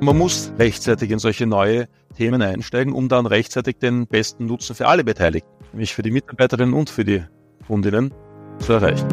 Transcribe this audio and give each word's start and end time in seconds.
Man 0.00 0.16
muss 0.16 0.52
rechtzeitig 0.58 1.10
in 1.10 1.18
solche 1.18 1.44
neue 1.46 1.88
Themen 2.16 2.40
einsteigen, 2.40 2.92
um 2.92 3.08
dann 3.08 3.26
rechtzeitig 3.26 3.78
den 3.78 4.06
besten 4.06 4.46
Nutzen 4.46 4.76
für 4.76 4.86
alle 4.86 5.02
Beteiligten, 5.02 5.50
nämlich 5.72 5.92
für 5.92 6.02
die 6.02 6.12
Mitarbeiterinnen 6.12 6.72
und 6.72 6.88
für 6.88 7.04
die 7.04 7.24
Kundinnen, 7.66 8.14
zu 8.60 8.74
erreichen. 8.74 9.08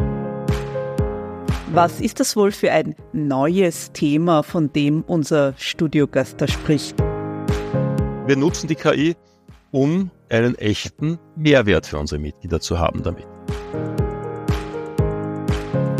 Was 1.72 2.00
ist 2.00 2.20
das 2.20 2.36
wohl 2.36 2.52
für 2.52 2.70
ein 2.70 2.94
neues 3.12 3.90
Thema, 3.92 4.44
von 4.44 4.72
dem 4.72 5.02
unser 5.02 5.54
Studiogast 5.56 6.40
da 6.40 6.46
spricht? 6.46 6.96
Wir 8.26 8.36
nutzen 8.36 8.68
die 8.68 8.76
KI, 8.76 9.16
um 9.72 10.10
einen 10.28 10.56
echten 10.56 11.18
Mehrwert 11.34 11.86
für 11.86 11.98
unsere 11.98 12.20
Mitglieder 12.20 12.60
zu 12.60 12.78
haben 12.78 13.02
damit. 13.02 13.26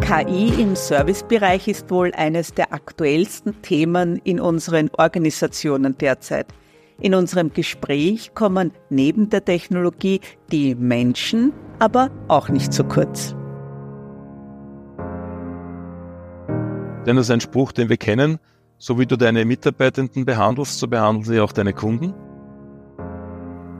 KI 0.06 0.62
im 0.62 0.76
Servicebereich 0.76 1.66
ist 1.66 1.90
wohl 1.90 2.12
eines 2.14 2.54
der 2.54 2.72
aktuellsten 2.72 3.60
Themen 3.62 4.20
in 4.22 4.38
unseren 4.38 4.88
Organisationen 4.96 5.98
derzeit. 5.98 6.46
In 7.00 7.12
unserem 7.12 7.52
Gespräch 7.52 8.32
kommen 8.32 8.70
neben 8.88 9.30
der 9.30 9.44
Technologie 9.44 10.20
die 10.52 10.76
Menschen 10.76 11.52
aber 11.80 12.12
auch 12.28 12.48
nicht 12.48 12.72
zu 12.72 12.84
kurz. 12.84 13.34
Denn 17.04 17.16
das 17.16 17.26
ist 17.26 17.32
ein 17.32 17.40
Spruch, 17.40 17.72
den 17.72 17.88
wir 17.88 17.96
kennen. 17.96 18.38
So 18.78 19.00
wie 19.00 19.06
du 19.06 19.16
deine 19.16 19.44
Mitarbeitenden 19.44 20.24
behandelst, 20.24 20.78
so 20.78 20.86
behandeln 20.86 21.24
sie 21.24 21.40
auch 21.40 21.50
deine 21.50 21.72
Kunden 21.72 22.14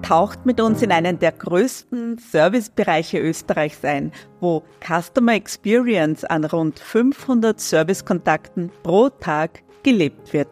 taucht 0.03 0.47
mit 0.47 0.61
uns 0.61 0.83
in 0.83 0.93
einen 0.93 1.19
der 1.19 1.33
größten 1.33 2.19
Servicebereiche 2.19 3.19
Österreichs 3.19 3.85
ein, 3.85 4.13
wo 4.41 4.63
Customer 4.81 5.35
Experience 5.35 6.25
an 6.25 6.45
rund 6.45 6.79
500 6.79 7.61
Servicekontakten 7.61 8.71
pro 8.83 9.09
Tag 9.09 9.63
gelebt 9.83 10.33
wird. 10.33 10.49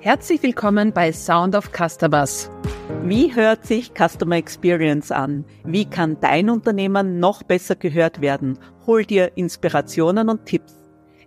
Herzlich 0.00 0.42
willkommen 0.42 0.92
bei 0.92 1.12
Sound 1.12 1.56
of 1.56 1.70
Customers. 1.72 2.50
Wie 3.02 3.34
hört 3.34 3.66
sich 3.66 3.92
Customer 3.92 4.36
Experience 4.36 5.10
an? 5.10 5.44
Wie 5.64 5.84
kann 5.84 6.18
dein 6.20 6.50
Unternehmen 6.50 7.18
noch 7.18 7.42
besser 7.42 7.74
gehört 7.74 8.20
werden? 8.20 8.58
Hol 8.86 9.04
dir 9.04 9.36
Inspirationen 9.36 10.28
und 10.28 10.46
Tipps. 10.46 10.85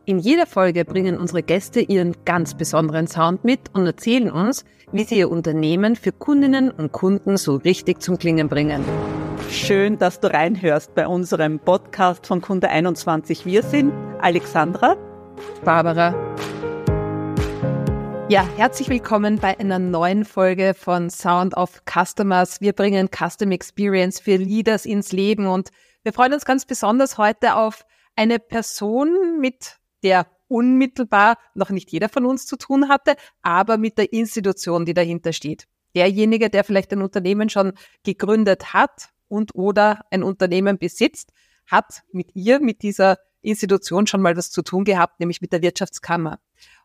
In 0.09 0.17
jeder 0.17 0.47
Folge 0.47 0.85
bringen 0.85 1.19
unsere 1.19 1.43
Gäste 1.43 1.81
ihren 1.81 2.15
ganz 2.25 2.55
besonderen 2.55 3.05
Sound 3.05 3.43
mit 3.43 3.69
und 3.75 3.85
erzählen 3.85 4.31
uns, 4.31 4.65
wie 4.91 5.03
sie 5.03 5.19
ihr 5.19 5.29
Unternehmen 5.29 5.95
für 5.95 6.11
Kundinnen 6.11 6.71
und 6.71 6.91
Kunden 6.91 7.37
so 7.37 7.57
richtig 7.57 8.01
zum 8.01 8.17
Klingen 8.17 8.49
bringen. 8.49 8.83
Schön, 9.51 9.99
dass 9.99 10.19
du 10.19 10.33
reinhörst 10.33 10.95
bei 10.95 11.05
unserem 11.05 11.59
Podcast 11.59 12.25
von 12.25 12.41
Kunde 12.41 12.69
21. 12.69 13.45
Wir 13.45 13.61
sind 13.61 13.93
Alexandra, 14.19 14.97
Barbara. 15.63 16.15
Ja, 18.29 18.43
herzlich 18.57 18.89
willkommen 18.89 19.37
bei 19.37 19.59
einer 19.59 19.77
neuen 19.77 20.25
Folge 20.25 20.73
von 20.73 21.11
Sound 21.11 21.55
of 21.55 21.83
Customers. 21.85 22.61
Wir 22.61 22.73
bringen 22.73 23.09
Custom 23.15 23.51
Experience 23.51 24.19
für 24.19 24.37
Leaders 24.37 24.87
ins 24.87 25.11
Leben 25.11 25.45
und 25.45 25.69
wir 26.01 26.13
freuen 26.13 26.33
uns 26.33 26.45
ganz 26.45 26.65
besonders 26.65 27.19
heute 27.19 27.55
auf 27.55 27.85
eine 28.15 28.39
Person 28.39 29.39
mit 29.39 29.78
der 30.03 30.27
unmittelbar 30.47 31.37
noch 31.53 31.69
nicht 31.69 31.91
jeder 31.91 32.09
von 32.09 32.25
uns 32.25 32.45
zu 32.45 32.57
tun 32.57 32.89
hatte, 32.89 33.15
aber 33.41 33.77
mit 33.77 33.97
der 33.97 34.11
Institution, 34.11 34.85
die 34.85 34.93
dahinter 34.93 35.33
steht. 35.33 35.67
Derjenige, 35.95 36.49
der 36.49 36.63
vielleicht 36.63 36.91
ein 36.91 37.01
Unternehmen 37.01 37.49
schon 37.49 37.73
gegründet 38.03 38.73
hat 38.73 39.09
und 39.27 39.55
oder 39.55 40.01
ein 40.11 40.23
Unternehmen 40.23 40.77
besitzt, 40.77 41.31
hat 41.67 42.01
mit 42.11 42.35
ihr, 42.35 42.59
mit 42.59 42.81
dieser 42.81 43.17
Institution 43.41 44.07
schon 44.07 44.21
mal 44.21 44.35
was 44.35 44.51
zu 44.51 44.61
tun 44.61 44.83
gehabt, 44.83 45.19
nämlich 45.19 45.41
mit 45.41 45.53
der 45.53 45.61
Wirtschaftskammer. 45.61 46.39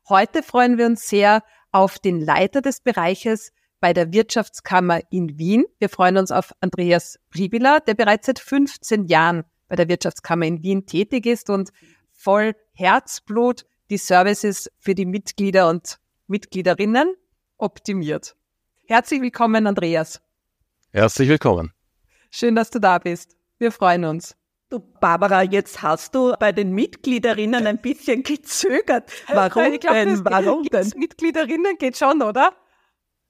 Heute 0.09 0.43
freuen 0.43 0.79
wir 0.79 0.87
uns 0.87 1.09
sehr 1.09 1.43
auf 1.73 1.99
den 1.99 2.21
Leiter 2.21 2.61
des 2.61 2.81
Bereiches 2.81 3.53
bei 3.81 3.93
der 3.93 4.13
Wirtschaftskammer 4.13 5.01
in 5.11 5.39
Wien. 5.39 5.65
Wir 5.79 5.89
freuen 5.89 6.17
uns 6.17 6.31
auf 6.31 6.53
Andreas 6.61 7.19
Pribila, 7.31 7.81
der 7.81 7.95
bereits 7.95 8.27
seit 8.27 8.39
15 8.39 9.07
Jahren 9.07 9.45
bei 9.69 9.77
der 9.77 9.89
Wirtschaftskammer 9.89 10.47
in 10.47 10.63
Wien 10.63 10.87
tätig 10.87 11.27
ist 11.27 11.51
und 11.51 11.71
voll 12.13 12.55
Herzblut 12.77 13.65
die 13.89 13.99
Services 13.99 14.69
für 14.81 14.97
die 14.97 15.07
Mitglieder 15.07 15.69
und 15.69 16.01
Mitgliederinnen 16.27 17.15
optimiert. 17.57 18.35
Herzlich 18.87 19.21
willkommen, 19.21 19.69
Andreas. 19.69 20.21
Herzlich 20.91 21.29
willkommen. 21.29 21.73
Schön, 22.33 22.57
dass 22.57 22.71
du 22.71 22.81
da 22.81 22.99
bist. 22.99 23.37
Wir 23.59 23.71
freuen 23.71 24.05
uns. 24.05 24.37
Du, 24.71 24.81
Barbara, 24.81 25.45
jetzt 25.45 25.83
hast 25.83 26.17
du 26.17 26.35
bei 26.41 26.51
den 26.51 26.73
Mitgliederinnen 26.73 27.65
ein 27.65 27.79
bisschen 27.79 28.25
gezögert. 28.25 29.09
Warum 29.29 29.79
glaub, 29.79 29.95
denn? 29.95 30.25
Warum 30.25 30.65
denn? 30.65 30.93
Mitgliederinnen 30.97 31.79
geht 31.79 31.97
schon, 31.97 32.23
oder? 32.23 32.55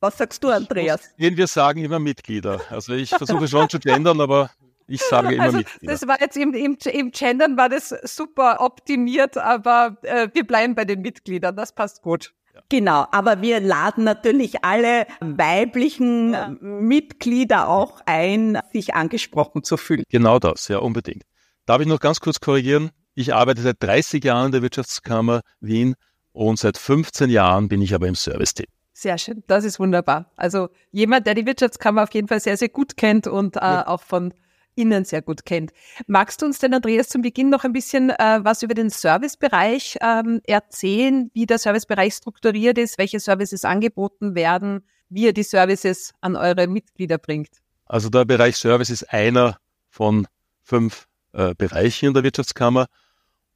Was 0.01 0.17
sagst 0.17 0.43
du, 0.43 0.49
Andreas? 0.49 1.11
Wir 1.19 1.47
sagen 1.47 1.85
immer 1.85 1.99
Mitglieder. 1.99 2.63
Also 2.71 2.95
ich 2.95 3.11
versuche 3.11 3.47
schon 3.47 3.69
zu 3.69 3.79
gendern, 3.79 4.23
aber 4.23 4.51
ich 4.87 5.03
sage 5.03 5.35
immer 5.35 5.45
also, 5.45 5.59
Mitglieder. 5.59 5.93
Das 5.93 6.07
war 6.07 6.21
jetzt 6.21 6.37
im, 6.37 6.55
im, 6.55 6.77
im 6.93 7.11
Gendern 7.11 7.57
war 7.57 7.69
das 7.69 7.89
super 8.03 8.61
optimiert, 8.61 9.37
aber 9.37 9.97
äh, 10.03 10.29
wir 10.33 10.47
bleiben 10.47 10.75
bei 10.75 10.85
den 10.85 11.01
Mitgliedern. 11.01 11.57
Das 11.57 11.75
passt 11.75 12.03
gut. 12.03 12.33
Genau, 12.69 13.07
aber 13.11 13.43
wir 13.43 13.61
laden 13.61 14.05
natürlich 14.05 14.65
alle 14.65 15.07
weiblichen 15.21 16.33
ja. 16.33 16.55
Mitglieder 16.61 17.69
auch 17.69 18.01
ein, 18.07 18.59
sich 18.73 18.95
angesprochen 18.95 19.65
zu 19.65 19.77
fühlen. 19.77 20.05
Genau 20.09 20.39
das, 20.39 20.69
ja, 20.69 20.79
unbedingt. 20.79 21.25
Darf 21.67 21.81
ich 21.81 21.87
noch 21.87 22.01
ganz 22.01 22.21
kurz 22.21 22.41
korrigieren? 22.41 22.91
Ich 23.15 23.35
arbeite 23.35 23.63
seit 23.63 23.83
30 23.83 24.23
Jahren 24.25 24.47
in 24.47 24.53
der 24.53 24.63
Wirtschaftskammer 24.63 25.41
Wien 25.61 25.95
und 26.33 26.59
seit 26.59 26.79
15 26.79 27.31
Jahren 27.31 27.69
bin 27.69 27.83
ich 27.83 27.95
aber 27.95 28.07
im 28.07 28.15
Service-Team. 28.15 28.67
Sehr 28.93 29.19
schön, 29.19 29.43
das 29.49 29.65
ist 29.65 29.81
wunderbar. 29.81 30.31
Also 30.37 30.69
jemand, 30.93 31.27
der 31.27 31.35
die 31.35 31.47
Wirtschaftskammer 31.47 32.05
auf 32.05 32.15
jeden 32.15 32.29
Fall 32.29 32.41
sehr, 32.41 32.57
sehr 32.57 32.69
gut 32.69 32.97
kennt 32.97 33.27
und 33.27 33.57
äh, 33.57 33.61
ja. 33.61 33.87
auch 33.89 34.03
von 34.03 34.33
innen 34.75 35.05
sehr 35.05 35.23
gut 35.23 35.45
kennt. 35.45 35.73
Magst 36.07 36.43
du 36.43 36.47
uns 36.47 36.59
denn, 36.59 36.75
Andreas, 36.75 37.09
zum 37.09 37.23
Beginn 37.23 37.51
noch 37.51 37.65
ein 37.65 37.73
bisschen 37.73 38.11
äh, 38.11 38.41
was 38.43 38.63
über 38.63 38.75
den 38.75 38.91
Servicebereich 38.91 39.99
ähm, 40.01 40.41
erzählen, 40.45 41.31
wie 41.35 41.47
der 41.47 41.59
Servicebereich 41.59 42.15
strukturiert 42.15 42.79
ist, 42.79 42.99
welche 42.99 43.21
Services 43.21 43.65
angeboten 43.65 44.35
werden, 44.35 44.85
wie 45.09 45.25
ihr 45.25 45.33
die 45.33 45.43
Services 45.43 46.13
an 46.21 46.37
eure 46.37 46.67
Mitglieder 46.67 47.19
bringt? 47.19 47.51
Also 47.87 48.09
der 48.09 48.25
Bereich 48.25 48.57
Service 48.57 48.91
ist 48.91 49.13
einer 49.13 49.59
von 49.89 50.27
fünf 50.63 51.07
äh, 51.33 51.55
Bereichen 51.55 52.07
in 52.07 52.15
der 52.15 52.23
Wirtschaftskammer 52.23 52.87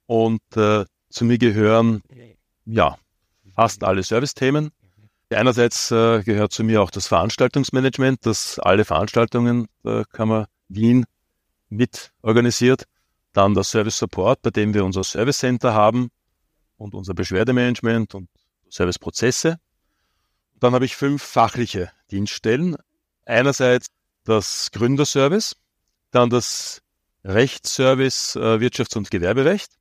und 0.05 0.41
äh, 0.55 0.85
zu 1.09 1.25
mir 1.25 1.37
gehören 1.37 2.01
ja 2.65 2.97
fast 3.55 3.83
alle 3.83 4.03
Servicethemen. 4.03 4.71
Einerseits 5.31 5.91
äh, 5.91 6.23
gehört 6.23 6.53
zu 6.53 6.63
mir 6.63 6.81
auch 6.81 6.91
das 6.91 7.07
Veranstaltungsmanagement, 7.07 8.25
das 8.25 8.57
alle 8.59 8.85
Veranstaltungen 8.85 9.67
der 9.83 10.05
Kammer 10.11 10.47
Wien 10.69 11.05
mit 11.69 12.11
organisiert. 12.21 12.85
Dann 13.33 13.53
der 13.53 13.63
Service 13.63 13.97
Support, 13.97 14.41
bei 14.41 14.49
dem 14.49 14.73
wir 14.73 14.85
unser 14.85 15.03
Service 15.03 15.39
Center 15.39 15.73
haben 15.73 16.09
und 16.77 16.95
unser 16.95 17.13
Beschwerdemanagement 17.13 18.15
und 18.15 18.29
Serviceprozesse. 18.69 19.59
Dann 20.59 20.73
habe 20.73 20.85
ich 20.85 20.95
fünf 20.95 21.21
fachliche 21.23 21.91
Dienststellen. 22.11 22.75
Einerseits 23.25 23.87
das 24.23 24.71
Gründerservice, 24.71 25.55
dann 26.11 26.29
das 26.29 26.81
Rechtsservice 27.23 28.35
äh, 28.35 28.59
Wirtschafts- 28.59 28.97
und 28.97 29.11
Gewerberecht, 29.11 29.71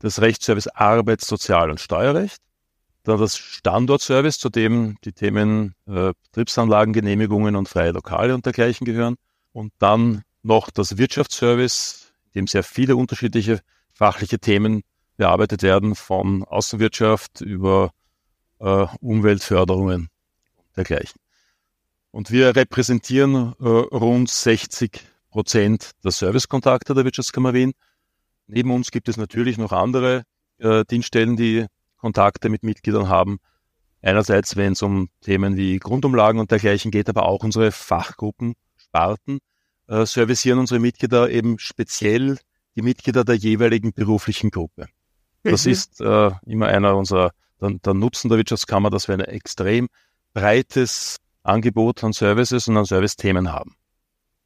das 0.00 0.20
Rechtsservice 0.20 0.68
Arbeits-, 0.68 1.26
Sozial- 1.26 1.70
und 1.70 1.80
Steuerrecht, 1.80 2.42
dann 3.04 3.20
das 3.20 3.36
Standortservice, 3.36 4.38
zu 4.38 4.50
dem 4.50 4.96
die 5.04 5.12
Themen 5.12 5.74
äh, 5.86 6.12
Betriebsanlagengenehmigungen 6.24 7.56
und 7.56 7.68
freie 7.68 7.92
Lokale 7.92 8.34
und 8.34 8.44
dergleichen 8.44 8.84
gehören, 8.84 9.16
und 9.56 9.72
dann 9.78 10.22
noch 10.42 10.70
das 10.70 10.98
Wirtschaftsservice, 10.98 12.12
in 12.26 12.40
dem 12.40 12.46
sehr 12.46 12.62
viele 12.62 12.94
unterschiedliche 12.94 13.60
fachliche 13.94 14.38
Themen 14.38 14.82
bearbeitet 15.16 15.62
werden, 15.62 15.94
von 15.94 16.44
Außenwirtschaft 16.44 17.40
über 17.40 17.90
äh, 18.60 18.86
Umweltförderungen 19.00 20.10
und 20.56 20.76
dergleichen. 20.76 21.18
Und 22.10 22.30
wir 22.30 22.54
repräsentieren 22.54 23.54
äh, 23.58 23.66
rund 23.66 24.28
60 24.28 25.00
Prozent 25.30 25.92
der 26.04 26.10
Servicekontakte 26.10 26.92
der 26.92 27.06
Wirtschaftskammer 27.06 27.54
Wien. 27.54 27.72
Neben 28.46 28.70
uns 28.70 28.90
gibt 28.90 29.08
es 29.08 29.16
natürlich 29.16 29.56
noch 29.56 29.72
andere 29.72 30.24
äh, 30.58 30.84
Dienststellen, 30.84 31.36
die 31.36 31.64
Kontakte 31.96 32.50
mit 32.50 32.62
Mitgliedern 32.62 33.08
haben. 33.08 33.38
Einerseits, 34.02 34.54
wenn 34.56 34.74
es 34.74 34.82
um 34.82 35.08
Themen 35.22 35.56
wie 35.56 35.78
Grundumlagen 35.78 36.40
und 36.40 36.50
dergleichen 36.50 36.90
geht, 36.90 37.08
aber 37.08 37.24
auch 37.24 37.42
unsere 37.42 37.72
Fachgruppen 37.72 38.54
Sparten 38.96 39.40
äh, 39.88 40.06
servicieren 40.06 40.58
unsere 40.58 40.80
Mitglieder 40.80 41.30
eben 41.30 41.58
speziell 41.58 42.38
die 42.76 42.82
Mitglieder 42.82 43.24
der 43.24 43.34
jeweiligen 43.36 43.92
beruflichen 43.92 44.50
Gruppe. 44.50 44.86
Das 45.42 45.66
mhm. 45.66 45.72
ist 45.72 46.00
äh, 46.00 46.30
immer 46.46 46.68
einer 46.68 46.96
unserer, 46.96 47.32
der, 47.60 47.70
der 47.84 47.94
Nutzen 47.94 48.28
der 48.28 48.38
Wirtschaftskammer, 48.38 48.90
dass 48.90 49.08
wir 49.08 49.14
ein 49.14 49.20
extrem 49.20 49.88
breites 50.32 51.18
Angebot 51.42 52.02
an 52.04 52.12
Services 52.12 52.68
und 52.68 52.76
an 52.76 52.84
Servicethemen 52.86 53.52
haben. 53.52 53.76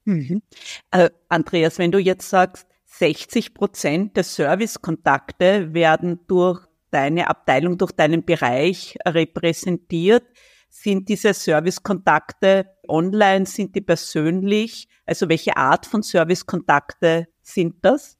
Mhm. 0.04 0.42
Äh, 0.90 1.10
Andreas, 1.28 1.78
wenn 1.78 1.92
du 1.92 1.98
jetzt 1.98 2.28
sagst, 2.28 2.66
60 2.86 3.54
Prozent 3.54 4.16
der 4.16 4.24
Servicekontakte 4.24 5.72
werden 5.72 6.20
durch 6.26 6.66
deine 6.90 7.28
Abteilung, 7.28 7.78
durch 7.78 7.92
deinen 7.92 8.24
Bereich 8.24 8.98
repräsentiert. 9.06 10.24
Sind 10.70 11.08
diese 11.08 11.34
Servicekontakte 11.34 12.66
online? 12.88 13.44
Sind 13.44 13.74
die 13.74 13.80
persönlich? 13.80 14.88
Also 15.04 15.28
welche 15.28 15.56
Art 15.56 15.84
von 15.84 16.02
Servicekontakte 16.02 17.26
sind 17.42 17.76
das? 17.82 18.16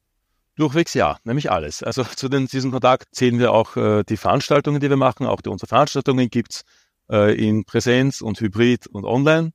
Durchwegs 0.57 0.93
ja, 0.93 1.17
nämlich 1.23 1.49
alles. 1.49 1.81
Also 1.81 2.03
zu 2.03 2.27
den, 2.27 2.47
diesem 2.47 2.71
Kontakt 2.71 3.15
zählen 3.15 3.39
wir 3.39 3.53
auch 3.53 3.77
äh, 3.77 4.03
die 4.03 4.17
Veranstaltungen, 4.17 4.81
die 4.81 4.89
wir 4.89 4.97
machen. 4.97 5.25
Auch 5.25 5.41
die, 5.41 5.49
unsere 5.49 5.69
Veranstaltungen 5.69 6.29
gibt's 6.29 6.63
äh, 7.09 7.33
in 7.33 7.63
Präsenz 7.63 8.21
und 8.21 8.39
Hybrid 8.39 8.85
und 8.87 9.05
online. 9.05 9.53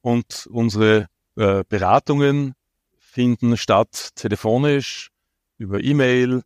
Und 0.00 0.48
unsere 0.50 1.08
äh, 1.36 1.64
Beratungen 1.68 2.54
finden 2.98 3.56
statt 3.56 4.10
telefonisch, 4.14 5.10
über 5.58 5.80
E-Mail 5.80 6.42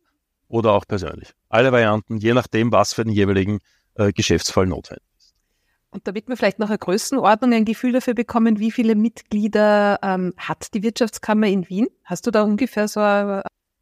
oder 0.47 0.73
auch 0.73 0.85
persönlich. 0.85 1.29
Alle 1.49 1.71
Varianten, 1.71 2.17
je 2.17 2.33
nachdem, 2.33 2.71
was 2.71 2.93
für 2.93 3.03
den 3.03 3.13
jeweiligen 3.13 3.59
äh, 3.95 4.11
Geschäftsfall 4.11 4.67
notwendig 4.67 5.03
ist. 5.05 5.10
Und 5.91 6.07
damit 6.07 6.29
wir 6.29 6.37
vielleicht 6.37 6.59
noch 6.59 6.69
eine 6.69 6.77
Größenordnung, 6.77 7.53
ein 7.53 7.65
Gefühl 7.65 7.91
dafür 7.91 8.13
bekommen, 8.13 8.59
wie 8.59 8.71
viele 8.71 8.95
Mitglieder 8.95 9.99
ähm, 10.01 10.33
hat 10.37 10.73
die 10.73 10.83
Wirtschaftskammer 10.83 11.47
in 11.47 11.67
Wien? 11.69 11.87
Hast 12.05 12.25
du 12.25 12.31
da 12.31 12.43
ungefähr 12.43 12.87
so 12.87 13.01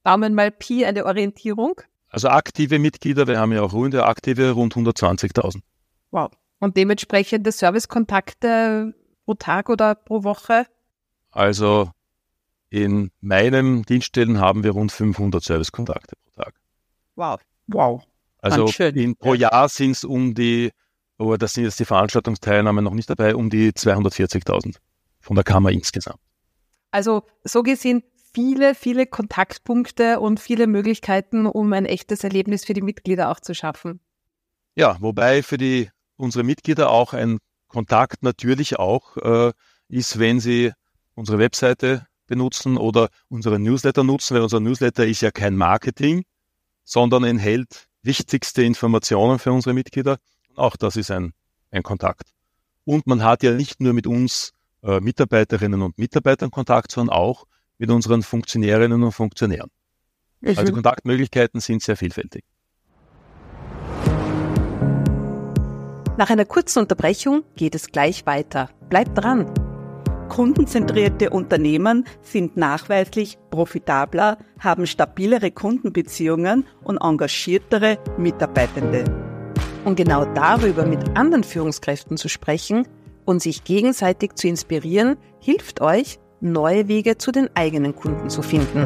Daumen 0.04 0.34
mal 0.34 0.50
Pi, 0.52 0.86
eine 0.86 1.06
Orientierung? 1.06 1.82
Also 2.10 2.30
aktive 2.30 2.80
Mitglieder, 2.80 3.28
wir 3.28 3.40
haben 3.40 3.52
ja 3.52 3.62
auch 3.62 3.74
ruhende 3.74 4.06
aktive, 4.06 4.52
rund 4.52 4.74
120.000. 4.74 5.62
Wow. 6.10 6.32
Und 6.60 6.76
dementsprechende 6.76 7.52
Servicekontakte 7.52 8.96
pro 9.26 9.36
Tag 9.36 9.70
oder 9.70 9.94
pro 9.94 10.24
Woche? 10.24 10.66
Also 11.32 11.92
in 12.72 13.12
meinem 13.22 13.86
Dienststellen 13.86 14.40
haben 14.40 14.64
wir 14.64 14.72
rund 14.72 14.92
500 14.92 15.44
Servicekontakte 15.44 16.16
pro 16.16 16.44
Tag. 16.44 16.56
Wow. 17.16 17.40
Wow. 17.68 18.04
Also 18.42 18.68
in, 18.82 19.16
pro 19.16 19.36
Jahr 19.36 19.70
sind 19.70 19.92
es 19.92 20.04
um 20.04 20.34
die, 20.34 20.72
aber 21.20 21.38
das 21.38 21.54
sind 21.54 21.66
jetzt 21.66 21.80
die 21.80 21.86
Veranstaltungsteilnahmen 21.86 22.84
noch 22.84 22.94
nicht 22.94 23.10
dabei, 23.10 23.36
um 23.36 23.50
die 23.50 23.72
240.000 23.72 24.78
von 25.20 25.36
der 25.36 25.44
Kammer 25.44 25.72
insgesamt. 25.72 26.20
Also 26.92 27.24
so 27.44 27.62
gesehen 27.62 28.04
viele, 28.34 28.74
viele 28.74 29.06
Kontaktpunkte 29.06 30.20
und 30.20 30.40
viele 30.40 30.66
Möglichkeiten, 30.66 31.46
um 31.46 31.74
ein 31.74 31.86
echtes 31.86 32.24
Erlebnis 32.24 32.66
für 32.66 32.74
die 32.74 32.82
Mitglieder 32.82 33.30
auch 33.30 33.40
zu 33.40 33.54
schaffen. 33.54 34.00
Ja, 34.76 34.98
wobei 35.02 35.44
für 35.44 35.58
die 35.58 35.90
unsere 36.16 36.44
Mitglieder 36.44 36.90
auch 36.90 37.14
ein 37.14 37.40
Kontakt 37.68 38.24
natürlich 38.24 38.80
auch 38.80 39.18
äh, 39.18 39.52
ist, 39.90 40.20
wenn 40.20 40.40
sie 40.40 40.72
unsere 41.16 41.38
Webseite 41.38 42.08
benutzen 42.28 42.78
oder 42.78 43.10
unseren 43.28 43.64
Newsletter 43.64 44.04
nutzen, 44.04 44.36
weil 44.36 44.44
unser 44.44 44.60
Newsletter 44.60 45.06
ist 45.06 45.22
ja 45.22 45.32
kein 45.32 45.56
Marketing, 45.56 46.24
sondern 46.84 47.24
enthält 47.24 47.88
wichtigste 48.04 48.64
Informationen 48.64 49.40
für 49.40 49.52
unsere 49.52 49.74
Mitglieder. 49.74 50.18
Auch 50.60 50.76
das 50.76 50.96
ist 50.98 51.10
ein, 51.10 51.34
ein 51.72 51.84
Kontakt. 51.84 52.30
Und 52.84 53.08
man 53.08 53.24
hat 53.24 53.44
ja 53.44 53.52
nicht 53.52 53.80
nur 53.80 53.94
mit 53.94 54.08
uns 54.08 54.54
äh, 54.84 55.00
Mitarbeiterinnen 55.00 55.82
und 55.82 55.98
Mitarbeitern 55.98 56.52
Kontakt, 56.52 56.92
sondern 56.92 57.16
auch 57.16 57.46
mit 57.78 57.90
unseren 57.90 58.24
Funktionärinnen 58.24 59.02
und 59.04 59.12
Funktionären. 59.12 59.70
Mhm. 60.42 60.58
Also 60.58 60.74
Kontaktmöglichkeiten 60.74 61.62
sind 61.62 61.82
sehr 61.82 61.96
vielfältig. 61.96 62.44
Nach 66.18 66.30
einer 66.30 66.46
kurzen 66.46 66.80
Unterbrechung 66.80 67.44
geht 67.56 67.76
es 67.76 67.88
gleich 67.88 68.26
weiter. 68.26 68.70
Bleibt 68.90 69.18
dran! 69.18 69.50
Kundenzentrierte 70.28 71.32
Unternehmen 71.32 72.06
sind 72.22 72.56
nachweislich 72.56 73.40
profitabler, 73.50 74.38
haben 74.60 74.86
stabilere 74.86 75.50
Kundenbeziehungen 75.50 76.68
und 76.84 76.98
engagiertere 76.98 77.98
Mitarbeitende. 78.18 79.29
Und 79.90 79.96
genau 79.96 80.24
darüber 80.24 80.86
mit 80.86 81.18
anderen 81.18 81.44
Führungskräften 81.44 82.16
zu 82.16 82.30
sprechen 82.30 82.88
und 83.26 83.42
sich 83.42 83.64
gegenseitig 83.64 84.36
zu 84.36 84.48
inspirieren, 84.48 85.18
hilft 85.40 85.82
euch, 85.82 86.20
neue 86.42 86.88
Wege 86.88 87.18
zu 87.18 87.32
den 87.32 87.50
eigenen 87.56 87.96
Kunden 87.96 88.30
zu 88.30 88.44
finden. 88.44 88.86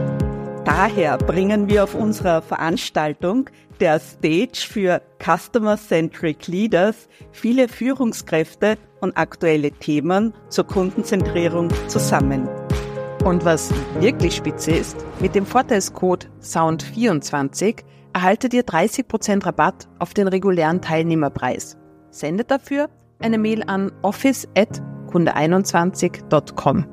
Daher 0.64 1.18
bringen 1.18 1.68
wir 1.68 1.84
auf 1.84 1.94
unserer 1.94 2.42
Veranstaltung 2.42 3.50
der 3.82 4.00
Stage 4.00 4.66
für 4.66 5.02
Customer-Centric 5.22 6.48
Leaders 6.48 7.10
viele 7.34 7.68
Führungskräfte 7.68 8.78
und 9.02 9.18
aktuelle 9.18 9.72
Themen 9.72 10.34
zur 10.48 10.66
Kundenzentrierung 10.66 11.68
zusammen. 11.90 12.48
Und 13.26 13.44
was 13.44 13.74
wirklich 14.00 14.38
spitze 14.38 14.72
ist, 14.72 14.96
mit 15.20 15.36
dem 15.36 15.46
Vorteilscode 15.46 16.30
SOUND24 16.42 17.84
erhaltet 18.14 18.54
ihr 18.54 18.64
30% 18.64 19.46
Rabatt 19.46 19.88
auf 20.00 20.14
den 20.14 20.28
regulären 20.28 20.82
Teilnehmerpreis. 20.82 21.78
Sendet 22.10 22.52
dafür 22.52 22.90
eine 23.20 23.38
Mail 23.38 23.64
an 23.64 23.92
office.kunde21.com. 24.02 26.86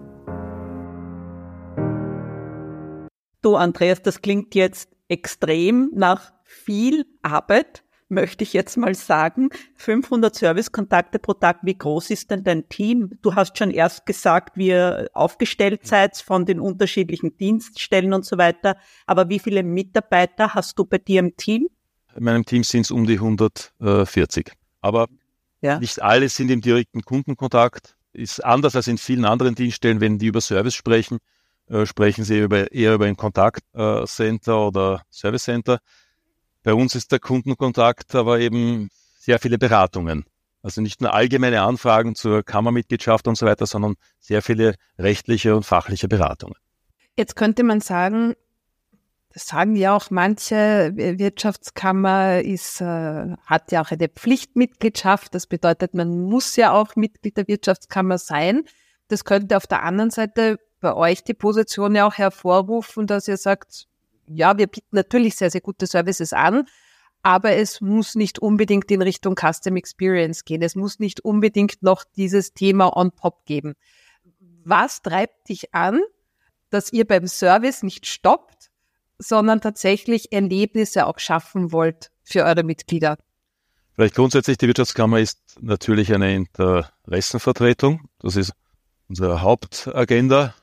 Du, 3.42 3.56
Andreas, 3.56 4.02
das 4.02 4.20
klingt 4.20 4.54
jetzt 4.54 4.90
extrem 5.08 5.90
nach 5.94 6.34
viel 6.44 7.06
Arbeit, 7.22 7.84
möchte 8.10 8.44
ich 8.44 8.52
jetzt 8.52 8.76
mal 8.76 8.94
sagen. 8.94 9.50
500 9.76 10.34
Servicekontakte 10.34 11.18
pro 11.18 11.34
Tag. 11.34 11.60
Wie 11.62 11.76
groß 11.76 12.10
ist 12.10 12.30
denn 12.30 12.44
dein 12.44 12.68
Team? 12.68 13.18
Du 13.22 13.34
hast 13.34 13.58
schon 13.58 13.70
erst 13.70 14.06
gesagt, 14.06 14.56
wie 14.56 14.68
ihr 14.68 15.08
aufgestellt 15.12 15.86
seid 15.86 16.16
von 16.16 16.46
den 16.46 16.60
unterschiedlichen 16.60 17.36
Dienststellen 17.36 18.12
und 18.12 18.24
so 18.24 18.38
weiter. 18.38 18.76
Aber 19.06 19.28
wie 19.28 19.38
viele 19.38 19.62
Mitarbeiter 19.62 20.54
hast 20.54 20.78
du 20.78 20.84
bei 20.84 20.98
dir 20.98 21.20
im 21.20 21.36
Team? 21.36 21.68
In 22.14 22.24
meinem 22.24 22.44
Team 22.44 22.64
sind 22.64 22.82
es 22.82 22.90
um 22.90 23.06
die 23.06 23.14
140. 23.14 24.52
Aber 24.80 25.08
ja. 25.60 25.78
nicht 25.78 26.02
alle 26.02 26.28
sind 26.28 26.50
im 26.50 26.60
direkten 26.60 27.02
Kundenkontakt. 27.02 27.96
Ist 28.12 28.44
anders 28.44 28.74
als 28.74 28.88
in 28.88 28.98
vielen 28.98 29.24
anderen 29.24 29.54
Dienststellen, 29.54 30.00
wenn 30.00 30.18
die 30.18 30.26
über 30.26 30.40
Service 30.40 30.74
sprechen 30.74 31.18
äh, 31.70 31.86
sprechen 31.86 32.24
Sie 32.24 32.40
über, 32.40 32.72
eher 32.72 32.94
über 32.94 33.06
ein 33.06 33.16
Kontaktcenter 33.16 34.66
oder 34.66 35.02
Service 35.10 35.44
Center. 35.44 35.78
Bei 36.62 36.74
uns 36.74 36.94
ist 36.94 37.12
der 37.12 37.18
Kundenkontakt 37.18 38.14
aber 38.14 38.40
eben 38.40 38.90
sehr 39.18 39.38
viele 39.38 39.58
Beratungen. 39.58 40.24
Also 40.62 40.82
nicht 40.82 41.00
nur 41.00 41.14
allgemeine 41.14 41.62
Anfragen 41.62 42.14
zur 42.14 42.42
Kammermitgliedschaft 42.42 43.26
und 43.28 43.36
so 43.36 43.46
weiter, 43.46 43.66
sondern 43.66 43.94
sehr 44.18 44.42
viele 44.42 44.74
rechtliche 44.98 45.56
und 45.56 45.64
fachliche 45.64 46.06
Beratungen. 46.06 46.56
Jetzt 47.16 47.34
könnte 47.34 47.62
man 47.62 47.80
sagen, 47.80 48.34
das 49.32 49.46
sagen 49.46 49.76
ja 49.76 49.94
auch 49.94 50.10
manche, 50.10 50.92
Wirtschaftskammer 50.96 52.40
ist, 52.40 52.80
äh, 52.80 53.36
hat 53.46 53.72
ja 53.72 53.82
auch 53.82 53.90
eine 53.90 54.08
Pflichtmitgliedschaft. 54.08 55.34
Das 55.34 55.46
bedeutet, 55.46 55.94
man 55.94 56.24
muss 56.24 56.56
ja 56.56 56.72
auch 56.72 56.96
Mitglied 56.96 57.36
der 57.36 57.46
Wirtschaftskammer 57.46 58.18
sein. 58.18 58.64
Das 59.08 59.24
könnte 59.24 59.56
auf 59.56 59.66
der 59.66 59.82
anderen 59.82 60.10
Seite 60.10 60.58
bei 60.80 60.94
euch 60.94 61.22
die 61.22 61.34
Position 61.34 61.94
ja 61.94 62.06
auch 62.06 62.14
hervorrufen, 62.14 63.06
dass 63.06 63.28
ihr 63.28 63.36
sagt, 63.36 63.86
ja, 64.34 64.56
wir 64.58 64.66
bieten 64.66 64.88
natürlich 64.96 65.36
sehr, 65.36 65.50
sehr 65.50 65.60
gute 65.60 65.86
Services 65.86 66.32
an, 66.32 66.64
aber 67.22 67.52
es 67.52 67.80
muss 67.80 68.14
nicht 68.14 68.38
unbedingt 68.38 68.90
in 68.90 69.02
Richtung 69.02 69.34
Custom 69.36 69.76
Experience 69.76 70.44
gehen. 70.44 70.62
Es 70.62 70.74
muss 70.74 70.98
nicht 70.98 71.20
unbedingt 71.24 71.82
noch 71.82 72.04
dieses 72.16 72.54
Thema 72.54 72.96
on 72.96 73.14
top 73.14 73.44
geben. 73.44 73.74
Was 74.64 75.02
treibt 75.02 75.48
dich 75.48 75.74
an, 75.74 76.00
dass 76.70 76.92
ihr 76.92 77.06
beim 77.06 77.26
Service 77.26 77.82
nicht 77.82 78.06
stoppt, 78.06 78.70
sondern 79.18 79.60
tatsächlich 79.60 80.32
Erlebnisse 80.32 81.06
auch 81.06 81.18
schaffen 81.18 81.72
wollt 81.72 82.10
für 82.22 82.44
eure 82.44 82.62
Mitglieder? 82.62 83.18
Vielleicht 83.94 84.14
grundsätzlich, 84.14 84.56
die 84.56 84.66
Wirtschaftskammer 84.66 85.20
ist 85.20 85.58
natürlich 85.60 86.14
eine 86.14 86.34
Interessenvertretung. 86.34 88.08
Das 88.20 88.36
ist 88.36 88.52
unsere 89.08 89.42
Hauptagenda. 89.42 90.54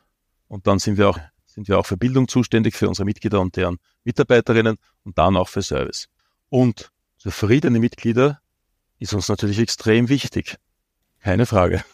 Und 0.47 0.65
dann 0.65 0.79
sind 0.79 0.97
wir 0.97 1.09
auch, 1.09 1.19
sind 1.57 1.67
wir 1.67 1.79
auch 1.79 1.87
für 1.87 1.97
Bildung 1.97 2.27
zuständig 2.27 2.75
für 2.75 2.87
unsere 2.87 3.05
Mitglieder 3.05 3.41
und 3.41 3.55
deren 3.55 3.79
Mitarbeiterinnen 4.03 4.77
und 5.03 5.17
dann 5.17 5.35
auch 5.35 5.47
für 5.47 5.63
Service. 5.63 6.07
Und 6.49 6.91
zufriedene 7.17 7.79
Mitglieder 7.79 8.39
ist 8.99 9.15
uns 9.15 9.27
natürlich 9.27 9.57
extrem 9.57 10.07
wichtig. 10.07 10.57
Keine 11.19 11.45
Frage. 11.47 11.83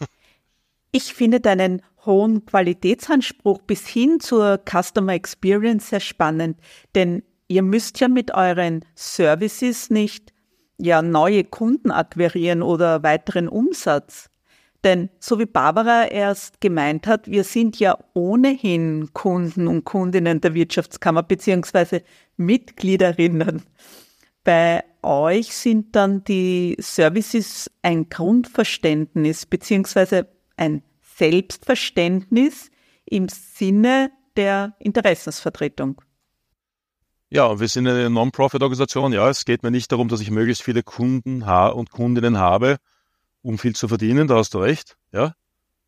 Ich 0.96 1.12
finde 1.12 1.40
deinen 1.40 1.82
hohen 2.06 2.46
Qualitätsanspruch 2.46 3.62
bis 3.62 3.84
hin 3.84 4.20
zur 4.20 4.60
Customer 4.64 5.14
Experience 5.14 5.88
sehr 5.88 5.98
spannend, 5.98 6.56
denn 6.94 7.24
ihr 7.48 7.64
müsst 7.64 7.98
ja 7.98 8.06
mit 8.06 8.32
euren 8.32 8.84
Services 8.94 9.90
nicht 9.90 10.32
ja 10.78 11.02
neue 11.02 11.42
Kunden 11.42 11.90
akquirieren 11.90 12.62
oder 12.62 13.02
weiteren 13.02 13.48
Umsatz. 13.48 14.30
Denn 14.84 15.08
so 15.18 15.38
wie 15.38 15.46
Barbara 15.46 16.06
erst 16.06 16.60
gemeint 16.60 17.06
hat, 17.06 17.26
wir 17.26 17.42
sind 17.42 17.80
ja 17.80 17.98
ohnehin 18.12 19.14
Kunden 19.14 19.66
und 19.66 19.84
Kundinnen 19.84 20.42
der 20.42 20.52
Wirtschaftskammer 20.52 21.22
beziehungsweise 21.22 22.02
Mitgliederinnen. 22.36 23.62
Bei 24.44 24.84
euch 25.02 25.56
sind 25.56 25.96
dann 25.96 26.22
die 26.24 26.76
Services 26.78 27.70
ein 27.80 28.10
Grundverständnis 28.10 29.46
beziehungsweise 29.46 30.28
ein 30.58 30.82
Selbstverständnis 31.16 32.70
im 33.06 33.28
Sinne 33.30 34.10
der 34.36 34.74
Interessensvertretung. 34.80 36.02
Ja, 37.30 37.58
wir 37.58 37.68
sind 37.68 37.88
eine 37.88 38.10
Non-Profit-Organisation. 38.10 39.14
Ja, 39.14 39.30
es 39.30 39.46
geht 39.46 39.62
mir 39.62 39.70
nicht 39.70 39.90
darum, 39.90 40.08
dass 40.08 40.20
ich 40.20 40.30
möglichst 40.30 40.62
viele 40.62 40.82
Kunden 40.82 41.42
und 41.42 41.90
Kundinnen 41.90 42.38
habe, 42.38 42.76
um 43.44 43.58
viel 43.58 43.76
zu 43.76 43.86
verdienen. 43.86 44.26
Da 44.26 44.36
hast 44.36 44.54
du 44.54 44.58
recht. 44.58 44.96
Ja, 45.12 45.34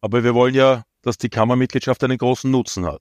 aber 0.01 0.23
wir 0.23 0.35
wollen 0.35 0.55
ja, 0.55 0.85
dass 1.03 1.19
die 1.19 1.31
Kammermitgliedschaft 1.31 2.05
einen 2.05 2.19
großen 2.19 2.51
Nutzen 2.51 2.85
hat. 2.87 3.01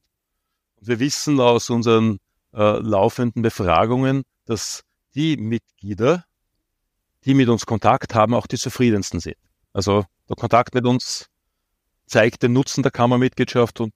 Und 0.77 0.87
wir 0.87 0.99
wissen 0.99 1.39
aus 1.39 1.69
unseren 1.69 2.17
äh, 2.53 2.79
laufenden 2.79 3.41
Befragungen, 3.41 4.23
dass 4.45 4.81
die 5.13 5.37
Mitglieder, 5.37 6.25
die 7.25 7.33
mit 7.33 7.49
uns 7.49 7.65
Kontakt 7.65 8.15
haben, 8.15 8.33
auch 8.33 8.47
die 8.47 8.57
zufriedensten 8.57 9.19
sind. 9.19 9.37
Also 9.73 10.05
der 10.29 10.35
Kontakt 10.35 10.73
mit 10.73 10.85
uns 10.85 11.27
zeigt 12.05 12.43
den 12.43 12.53
Nutzen 12.53 12.81
der 12.81 12.91
Kammermitgliedschaft 12.91 13.81
und 13.81 13.93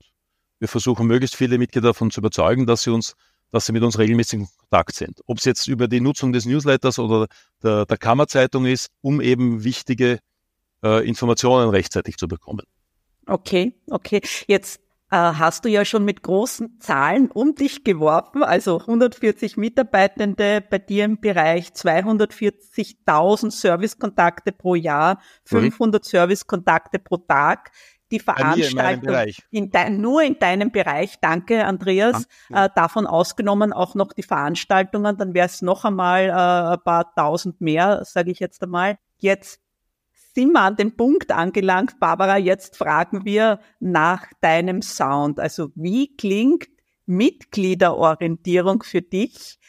wir 0.59 0.67
versuchen 0.67 1.07
möglichst 1.07 1.35
viele 1.35 1.57
Mitglieder 1.57 1.89
davon 1.89 2.11
zu 2.11 2.19
überzeugen, 2.19 2.65
dass 2.65 2.83
sie 2.83 2.91
uns, 2.91 3.13
dass 3.51 3.65
sie 3.65 3.71
mit 3.71 3.83
uns 3.83 3.97
regelmäßig 3.97 4.41
in 4.41 4.47
Kontakt 4.57 4.95
sind. 4.95 5.21
Ob 5.25 5.37
es 5.37 5.45
jetzt 5.45 5.67
über 5.67 5.87
die 5.87 6.01
Nutzung 6.01 6.33
des 6.33 6.45
Newsletters 6.45 6.99
oder 6.99 7.27
der, 7.63 7.85
der 7.85 7.97
Kammerzeitung 7.97 8.65
ist, 8.65 8.89
um 9.01 9.21
eben 9.21 9.63
wichtige 9.63 10.19
äh, 10.83 11.07
Informationen 11.07 11.69
rechtzeitig 11.69 12.17
zu 12.17 12.27
bekommen. 12.27 12.65
Okay, 13.25 13.73
okay. 13.89 14.21
Jetzt 14.47 14.79
äh, 15.11 15.15
hast 15.17 15.65
du 15.65 15.69
ja 15.69 15.85
schon 15.85 16.05
mit 16.05 16.21
großen 16.23 16.79
Zahlen 16.79 17.31
um 17.31 17.55
dich 17.55 17.83
geworfen, 17.83 18.43
also 18.43 18.79
140 18.79 19.57
Mitarbeitende 19.57 20.61
bei 20.67 20.77
dir 20.77 21.05
im 21.05 21.19
Bereich, 21.19 21.69
240.000 21.69 23.51
Servicekontakte 23.51 24.51
pro 24.51 24.75
Jahr, 24.75 25.19
500 25.45 26.03
mhm. 26.03 26.07
Servicekontakte 26.07 26.99
pro 26.99 27.17
Tag 27.17 27.71
die 28.11 28.19
Veranstaltung 28.19 29.13
in, 29.13 29.33
in 29.51 29.71
dein, 29.71 30.01
nur 30.01 30.23
in 30.23 30.39
deinem 30.39 30.71
Bereich. 30.71 31.19
Danke, 31.21 31.65
Andreas. 31.65 32.27
Danke. 32.49 32.65
Äh, 32.65 32.75
davon 32.75 33.05
ausgenommen 33.05 33.73
auch 33.73 33.95
noch 33.95 34.13
die 34.13 34.23
Veranstaltungen, 34.23 35.17
dann 35.17 35.33
wäre 35.33 35.45
es 35.45 35.61
noch 35.61 35.85
einmal 35.85 36.25
äh, 36.25 36.73
ein 36.73 36.83
paar 36.83 37.13
tausend 37.15 37.61
mehr, 37.61 38.03
sage 38.05 38.31
ich 38.31 38.39
jetzt 38.39 38.63
einmal. 38.63 38.97
Jetzt 39.19 39.59
sind 40.33 40.51
wir 40.53 40.61
an 40.61 40.75
dem 40.75 40.95
Punkt 40.95 41.31
angelangt, 41.31 41.99
Barbara. 41.99 42.37
Jetzt 42.37 42.77
fragen 42.77 43.25
wir 43.25 43.59
nach 43.79 44.25
deinem 44.41 44.81
Sound. 44.81 45.39
Also 45.39 45.71
wie 45.75 46.15
klingt 46.15 46.67
Mitgliederorientierung 47.05 48.83
für 48.83 49.01
dich? 49.01 49.59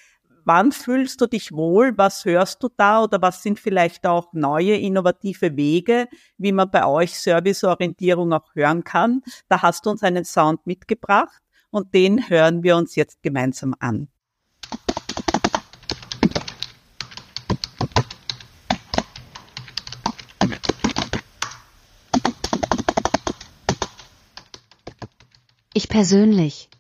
Wann 0.45 0.73
fühlst 0.73 1.21
du 1.21 1.27
dich 1.27 1.53
wohl? 1.53 1.97
Was 1.97 2.25
hörst 2.25 2.63
du 2.63 2.69
da? 2.77 3.05
Oder 3.05 3.21
was 3.23 3.43
sind 3.43 3.61
vielleicht 3.61 4.07
auch 4.07 4.33
neue 4.33 4.77
innovative 4.77 5.57
Wege, 5.57 6.09
wie 6.39 6.53
man 6.53 6.71
bei 6.71 6.87
euch 6.87 7.19
Serviceorientierung 7.19 8.33
auch 8.33 8.55
hören 8.55 8.85
kann? 8.85 9.23
Da 9.49 9.63
hast 9.63 9.87
du 9.87 9.91
uns 9.91 10.03
einen 10.03 10.25
Sound 10.25 10.67
mitgebracht 10.67 11.43
und 11.71 11.95
den 11.95 12.29
hören 12.29 12.63
wir 12.63 12.77
uns 12.77 12.97
jetzt 12.97 13.23
gemeinsam 13.23 13.75
an. 13.79 14.09
Persönlich. 25.91 26.71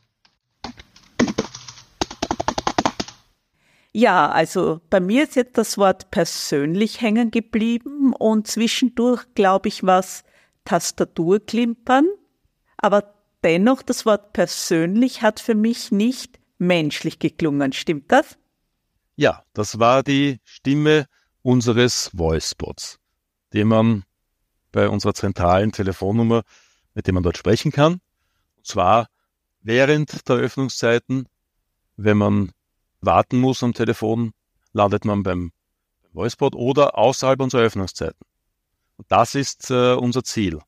Ja, 3.92 4.30
also 4.30 4.80
bei 4.88 5.00
mir 5.00 5.24
ist 5.24 5.34
jetzt 5.34 5.58
das 5.58 5.76
Wort 5.76 6.10
persönlich 6.12 7.00
hängen 7.00 7.32
geblieben 7.32 8.14
und 8.14 8.46
zwischendurch, 8.46 9.24
glaube 9.34 9.68
ich, 9.68 9.82
was 9.82 10.22
Tastaturklimpern. 10.64 12.06
Aber 12.78 13.12
dennoch, 13.42 13.82
das 13.82 14.06
Wort 14.06 14.32
persönlich 14.32 15.22
hat 15.22 15.40
für 15.40 15.56
mich 15.56 15.90
nicht 15.90 16.38
menschlich 16.58 17.18
geklungen. 17.18 17.72
Stimmt 17.72 18.12
das? 18.12 18.38
Ja, 19.16 19.42
das 19.54 19.80
war 19.80 20.04
die 20.04 20.38
Stimme 20.44 21.06
unseres 21.42 22.10
Voicebots, 22.12 23.00
den 23.52 23.68
man 23.68 24.04
bei 24.70 24.88
unserer 24.88 25.14
zentralen 25.14 25.72
Telefonnummer, 25.72 26.44
mit 26.94 27.08
dem 27.08 27.14
man 27.14 27.24
dort 27.24 27.38
sprechen 27.38 27.72
kann. 27.72 28.00
Und 28.60 28.66
zwar 28.66 29.06
während 29.62 30.28
der 30.28 30.36
Öffnungszeiten, 30.36 31.26
wenn 31.96 32.18
man 32.18 32.52
warten 33.00 33.40
muss 33.40 33.62
am 33.62 33.72
Telefon, 33.72 34.32
landet 34.74 35.06
man 35.06 35.22
beim 35.22 35.52
Voicebot 36.12 36.54
oder 36.54 36.98
außerhalb 36.98 37.40
unserer 37.40 37.62
Öffnungszeiten. 37.62 38.20
Und 38.98 39.10
das 39.10 39.34
ist 39.34 39.70
äh, 39.70 39.94
unser 39.94 40.24
Ziel. 40.24 40.58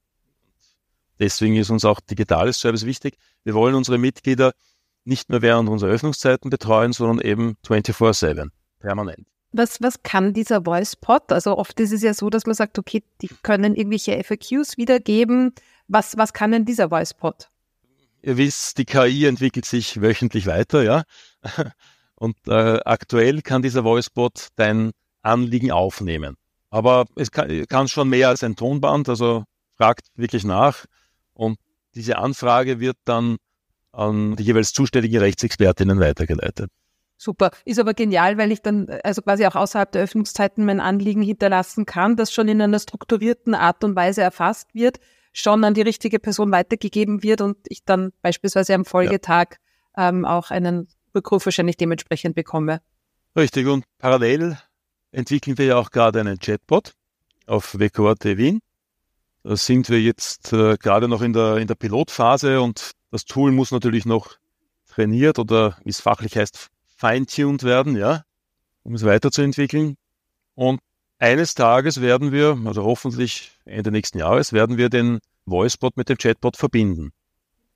Deswegen 1.19 1.57
ist 1.57 1.69
uns 1.69 1.85
auch 1.85 2.01
digitales 2.01 2.59
Service 2.59 2.87
wichtig. 2.87 3.19
Wir 3.45 3.53
wollen 3.53 3.75
unsere 3.75 3.99
Mitglieder 3.99 4.55
nicht 5.05 5.29
nur 5.29 5.43
während 5.43 5.69
unserer 5.69 5.91
Öffnungszeiten 5.91 6.49
betreuen, 6.49 6.95
sondern 6.95 7.21
eben 7.21 7.59
24-7, 7.67 8.49
permanent. 8.79 9.27
Was, 9.53 9.83
was 9.83 10.03
kann 10.03 10.33
dieser 10.33 10.65
Voicepod? 10.65 11.31
Also 11.31 11.59
oft 11.59 11.79
ist 11.79 11.93
es 11.93 12.03
ja 12.03 12.15
so, 12.15 12.31
dass 12.31 12.47
man 12.47 12.55
sagt, 12.55 12.79
okay, 12.79 13.05
die 13.21 13.29
können 13.43 13.75
irgendwelche 13.75 14.25
FAQs 14.25 14.79
wiedergeben. 14.79 15.53
Was, 15.89 16.17
was 16.17 16.33
kann 16.33 16.53
denn 16.53 16.65
dieser 16.65 16.91
Voicepod? 16.91 17.52
Ihr 18.23 18.37
wisst, 18.37 18.79
die 18.79 18.85
KI 18.85 19.27
entwickelt 19.27 19.65
sich 19.65 20.01
wöchentlich 20.01 20.47
weiter, 20.47 20.83
ja. 20.83 21.03
Und 22.15 22.37
äh, 22.47 22.79
aktuell 22.85 23.43
kann 23.43 23.63
dieser 23.63 23.85
Voicebot 23.85 24.49
dein 24.55 24.93
Anliegen 25.23 25.73
aufnehmen. 25.73 26.37
Aber 26.71 27.07
es 27.17 27.33
kann, 27.33 27.67
kann 27.67 27.89
schon 27.89 28.09
mehr 28.09 28.29
als 28.29 28.45
ein 28.45 28.57
Tonband, 28.57 29.09
also 29.09 29.45
fragt 29.77 30.07
wirklich 30.15 30.45
nach. 30.45 30.85
Und 31.35 31.59
diese 31.95 32.19
Anfrage 32.19 32.79
wird 32.81 32.97
dann 33.05 33.39
an 33.91 34.37
die 34.37 34.45
jeweils 34.45 34.73
zuständigen 34.73 35.19
Rechtsexpertinnen 35.19 35.99
weitergeleitet. 35.99 36.71
Super. 37.19 37.51
Ist 37.65 37.79
aber 37.79 37.95
genial, 37.95 38.39
weil 38.39 38.53
ich 38.53 38.63
dann 38.63 38.89
also 39.05 39.23
quasi 39.23 39.45
auch 39.47 39.55
außerhalb 39.55 39.93
der 39.93 40.03
Öffnungszeiten 40.03 40.65
mein 40.65 40.81
Anliegen 40.81 41.23
hinterlassen 41.23 41.87
kann, 41.87 42.17
das 42.17 42.33
schon 42.33 42.49
in 42.49 42.63
einer 42.63 42.79
strukturierten 42.79 43.55
Art 43.55 43.85
und 43.85 43.95
Weise 43.95 44.23
erfasst 44.23 44.75
wird 44.75 44.99
schon 45.33 45.65
an 45.65 45.75
die 45.75 45.83
richtige 45.83 46.19
Person 46.19 46.53
weitergegeben 46.53 47.23
wird 47.23 47.41
und 47.41 47.57
ich 47.69 47.85
dann 47.85 48.13
beispielsweise 48.23 48.75
am 48.75 48.85
Folgetag 48.85 49.57
ja. 49.97 50.09
ähm, 50.09 50.25
auch 50.25 50.51
einen 50.51 50.89
Rückruf 51.15 51.47
wahrscheinlich 51.47 51.77
dementsprechend 51.77 52.35
bekomme. 52.35 52.81
Richtig, 53.37 53.67
und 53.67 53.85
parallel 53.99 54.59
entwickeln 55.11 55.57
wir 55.59 55.67
ja 55.67 55.77
auch 55.77 55.91
gerade 55.91 56.21
einen 56.21 56.39
Chatbot 56.39 56.93
auf 57.47 57.79
WQAT 57.79 58.25
Wien. 58.25 58.61
Da 59.43 59.57
sind 59.57 59.89
wir 59.89 60.01
jetzt 60.01 60.53
äh, 60.53 60.77
gerade 60.77 61.09
noch 61.09 61.23
in 61.23 61.33
der, 61.33 61.57
in 61.57 61.67
der 61.67 61.75
Pilotphase 61.75 62.61
und 62.61 62.93
das 63.11 63.25
Tool 63.25 63.53
muss 63.53 63.73
natürlich 63.73 64.07
noch 64.07 64.37
trainiert 64.89 65.39
oder 65.39 65.77
wie 65.85 65.91
es 65.91 66.01
fachlich 66.01 66.37
heißt, 66.37 66.69
feintuned 66.97 67.65
werden, 67.65 67.97
ja, 67.97 68.23
um 68.83 68.95
es 68.95 69.05
weiterzuentwickeln. 69.05 69.97
Und 70.55 70.81
eines 71.19 71.55
Tages 71.55 72.01
werden 72.01 72.33
wir, 72.33 72.59
also 72.65 72.85
hoffentlich 72.85 73.52
Ende 73.65 73.91
nächsten 73.91 74.19
Jahres, 74.19 74.53
werden 74.53 74.77
wir 74.77 74.89
den 74.89 75.19
Voicebot 75.47 75.97
mit 75.97 76.09
dem 76.09 76.19
Chatbot 76.19 76.57
verbinden, 76.57 77.13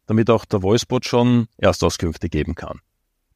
damit 0.07 0.31
auch 0.31 0.45
der 0.45 0.63
Voicebot 0.63 1.05
schon 1.05 1.47
Erstauskünfte 1.57 2.29
geben 2.29 2.55
kann. 2.55 2.81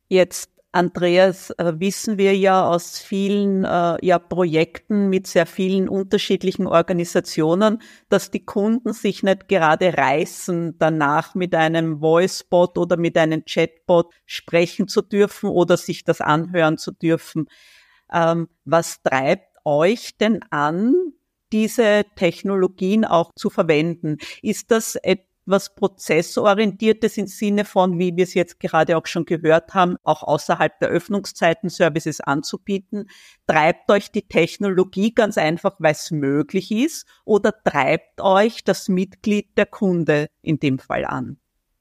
Jetzt, 0.09 0.51
Andreas, 0.73 1.51
äh, 1.51 1.73
wissen 1.79 2.17
wir 2.17 2.37
ja 2.37 2.69
aus 2.69 2.99
vielen 2.99 3.65
äh, 3.65 4.05
ja, 4.05 4.19
Projekten 4.19 5.09
mit 5.09 5.27
sehr 5.27 5.47
vielen 5.47 5.89
unterschiedlichen 5.89 6.67
Organisationen, 6.67 7.83
dass 8.09 8.31
die 8.31 8.45
Kunden 8.45 8.93
sich 8.93 9.23
nicht 9.23 9.49
gerade 9.49 9.97
reißen, 9.97 10.79
danach 10.79 11.35
mit 11.35 11.55
einem 11.55 12.01
Voicebot 12.01 12.79
oder 12.79 12.97
mit 12.97 13.17
einem 13.17 13.45
Chatbot 13.45 14.13
sprechen 14.27 14.87
zu 14.87 15.03
dürfen 15.03 15.51
oder 15.51 15.77
sich 15.77 16.05
das 16.05 16.21
anhören 16.21 16.79
zu 16.79 16.93
dürfen. 16.93 17.47
Ähm, 18.13 18.49
was 18.65 19.03
treibt 19.03 19.51
euch 19.65 20.17
denn 20.19 20.41
an, 20.51 20.95
diese 21.53 22.05
Technologien 22.17 23.05
auch 23.05 23.31
zu 23.37 23.51
verwenden? 23.51 24.19
Ist 24.43 24.71
das 24.71 24.97
etwas 24.97 25.75
Prozessorientiertes 25.75 27.17
im 27.17 27.27
Sinne 27.27 27.65
von, 27.65 27.99
wie 27.99 28.17
wir 28.17 28.25
es 28.25 28.35
jetzt 28.35 28.61
gerade 28.61 28.97
auch 28.97 29.07
schon 29.07 29.25
gehört 29.25 29.75
haben, 29.75 29.97
auch 30.05 30.23
außerhalb 30.23 30.79
der 30.79 30.89
Öffnungszeiten 30.89 31.71
Services 31.71 32.21
anzubieten? 32.21 33.09
Treibt 33.47 33.91
euch 33.91 34.13
die 34.13 34.29
Technologie 34.29 35.13
ganz 35.13 35.39
einfach, 35.39 35.77
weil 35.79 35.93
es 35.93 36.11
möglich 36.11 36.71
ist? 36.71 37.07
Oder 37.25 37.53
treibt 37.65 38.21
euch 38.21 38.65
das 38.65 38.89
Mitglied 38.89 39.57
der 39.57 39.67
Kunde 39.67 40.29
in 40.43 40.59
dem 40.59 40.79
Fall 40.79 41.05
an? 41.05 41.39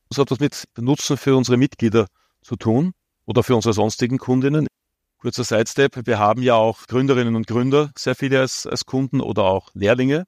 Das 0.09 0.17
hat 0.17 0.31
was 0.31 0.39
mit 0.39 0.63
Nutzen 0.77 1.17
für 1.17 1.35
unsere 1.35 1.57
Mitglieder 1.57 2.07
zu 2.41 2.55
tun 2.55 2.93
oder 3.25 3.43
für 3.43 3.55
unsere 3.55 3.73
sonstigen 3.73 4.17
Kundinnen. 4.17 4.67
Kurzer 5.19 5.43
Sidestep. 5.43 6.07
Wir 6.07 6.17
haben 6.17 6.41
ja 6.41 6.55
auch 6.55 6.87
Gründerinnen 6.87 7.35
und 7.35 7.45
Gründer, 7.45 7.91
sehr 7.97 8.15
viele 8.15 8.39
als, 8.39 8.65
als 8.65 8.85
Kunden 8.85 9.19
oder 9.19 9.43
auch 9.43 9.69
Lehrlinge. 9.73 10.25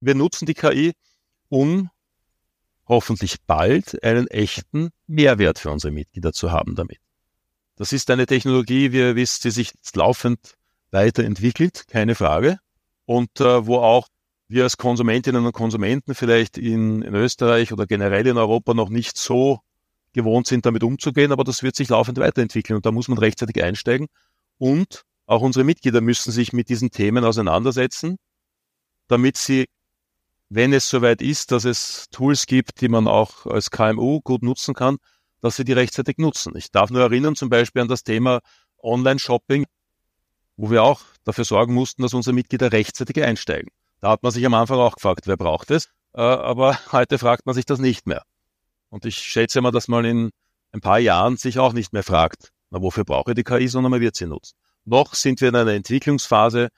Wir 0.00 0.14
nutzen 0.14 0.44
die 0.44 0.52
KI, 0.52 0.92
um 1.48 1.88
hoffentlich 2.86 3.38
bald 3.46 4.04
einen 4.04 4.26
echten 4.26 4.90
Mehrwert 5.06 5.58
für 5.58 5.70
unsere 5.70 5.92
Mitglieder 5.92 6.34
zu 6.34 6.52
haben 6.52 6.74
damit. 6.74 6.98
Das 7.76 7.92
ist 7.92 8.10
eine 8.10 8.26
Technologie, 8.26 8.92
wie 8.92 8.98
ihr 8.98 9.16
wisst, 9.16 9.44
die 9.44 9.50
sich 9.50 9.72
laufend 9.94 10.56
weiterentwickelt, 10.90 11.88
keine 11.88 12.14
Frage. 12.14 12.58
Und 13.06 13.40
äh, 13.40 13.66
wo 13.66 13.78
auch 13.78 14.08
wir 14.48 14.64
als 14.64 14.76
Konsumentinnen 14.76 15.44
und 15.46 15.52
Konsumenten 15.52 16.14
vielleicht 16.14 16.58
in, 16.58 17.00
in 17.00 17.14
Österreich 17.14 17.72
oder 17.72 17.86
generell 17.86 18.26
in 18.26 18.36
Europa 18.36 18.74
noch 18.74 18.90
nicht 18.90 19.16
so 19.16 19.60
gewohnt 20.12 20.46
sind, 20.46 20.66
damit 20.66 20.84
umzugehen, 20.84 21.32
aber 21.32 21.44
das 21.44 21.62
wird 21.62 21.74
sich 21.76 21.88
laufend 21.88 22.18
weiterentwickeln 22.18 22.76
und 22.76 22.86
da 22.86 22.92
muss 22.92 23.08
man 23.08 23.18
rechtzeitig 23.18 23.62
einsteigen. 23.64 24.06
Und 24.58 25.04
auch 25.26 25.42
unsere 25.42 25.64
Mitglieder 25.64 26.00
müssen 26.00 26.32
sich 26.32 26.52
mit 26.52 26.68
diesen 26.68 26.90
Themen 26.90 27.24
auseinandersetzen, 27.24 28.16
damit 29.08 29.36
sie, 29.36 29.66
wenn 30.48 30.72
es 30.72 30.88
soweit 30.88 31.22
ist, 31.22 31.52
dass 31.52 31.64
es 31.64 32.06
Tools 32.10 32.46
gibt, 32.46 32.80
die 32.80 32.88
man 32.88 33.08
auch 33.08 33.46
als 33.46 33.70
KMU 33.70 34.20
gut 34.20 34.42
nutzen 34.42 34.74
kann, 34.74 34.98
dass 35.40 35.56
sie 35.56 35.64
die 35.64 35.72
rechtzeitig 35.72 36.18
nutzen. 36.18 36.54
Ich 36.56 36.70
darf 36.70 36.90
nur 36.90 37.02
erinnern 37.02 37.36
zum 37.36 37.48
Beispiel 37.48 37.82
an 37.82 37.88
das 37.88 38.04
Thema 38.04 38.40
Online-Shopping, 38.82 39.66
wo 40.56 40.70
wir 40.70 40.82
auch 40.82 41.02
dafür 41.24 41.44
sorgen 41.44 41.74
mussten, 41.74 42.02
dass 42.02 42.14
unsere 42.14 42.34
Mitglieder 42.34 42.72
rechtzeitig 42.72 43.22
einsteigen. 43.22 43.70
Da 44.00 44.10
hat 44.10 44.22
man 44.22 44.32
sich 44.32 44.44
am 44.46 44.54
Anfang 44.54 44.78
auch 44.78 44.94
gefragt, 44.94 45.26
wer 45.26 45.36
braucht 45.36 45.70
es? 45.70 45.86
Äh, 46.14 46.20
aber 46.20 46.78
heute 46.92 47.18
fragt 47.18 47.46
man 47.46 47.54
sich 47.54 47.64
das 47.64 47.78
nicht 47.78 48.06
mehr. 48.06 48.22
Und 48.90 49.04
ich 49.04 49.16
schätze 49.16 49.60
mal, 49.60 49.70
dass 49.70 49.88
man 49.88 50.04
in 50.04 50.30
ein 50.72 50.80
paar 50.80 50.98
Jahren 50.98 51.36
sich 51.36 51.58
auch 51.58 51.72
nicht 51.72 51.92
mehr 51.92 52.02
fragt, 52.02 52.52
na, 52.70 52.82
wofür 52.82 53.04
brauche 53.04 53.30
ich 53.30 53.34
die 53.36 53.44
KI, 53.44 53.68
sondern 53.68 53.90
man 53.90 54.00
wird 54.00 54.16
sie 54.16 54.26
nutzen. 54.26 54.56
Noch 54.84 55.14
sind 55.14 55.40
wir 55.40 55.48
in 55.48 55.56
einer 55.56 55.72
Entwicklungsphase, 55.72 56.68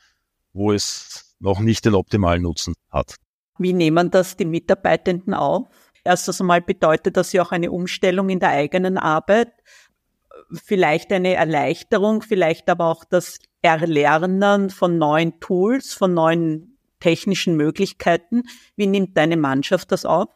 wo 0.52 0.72
es 0.72 1.34
noch 1.38 1.60
nicht 1.60 1.84
den 1.84 1.94
optimalen 1.94 2.42
Nutzen 2.42 2.74
hat. 2.90 3.16
Wie 3.58 3.72
nehmen 3.72 4.10
das 4.10 4.36
die 4.36 4.44
Mitarbeitenden 4.44 5.34
auf? 5.34 5.66
Erstens 6.04 6.40
einmal 6.40 6.60
bedeutet 6.60 7.16
das 7.16 7.32
ja 7.32 7.42
auch 7.42 7.52
eine 7.52 7.72
Umstellung 7.72 8.28
in 8.28 8.38
der 8.38 8.50
eigenen 8.50 8.96
Arbeit, 8.96 9.52
vielleicht 10.52 11.12
eine 11.12 11.34
Erleichterung, 11.34 12.22
vielleicht 12.22 12.70
aber 12.70 12.86
auch 12.86 13.04
das 13.04 13.38
Erlernen 13.62 14.70
von 14.70 14.98
neuen 14.98 15.40
Tools, 15.40 15.94
von 15.94 16.14
neuen 16.14 16.78
technischen 17.00 17.56
Möglichkeiten. 17.56 18.44
Wie 18.76 18.86
nimmt 18.86 19.16
deine 19.16 19.36
Mannschaft 19.36 19.90
das 19.90 20.04
auf? 20.04 20.28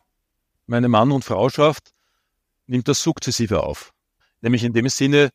Meine 0.66 0.88
Mann- 0.88 1.12
und 1.12 1.25
Frauschaft 1.25 1.92
nimmt 2.66 2.88
das 2.88 3.02
sukzessive 3.02 3.62
auf. 3.62 3.92
Nämlich 4.40 4.64
in 4.64 4.73
dem 4.73 4.88
Sinne, 4.88 5.30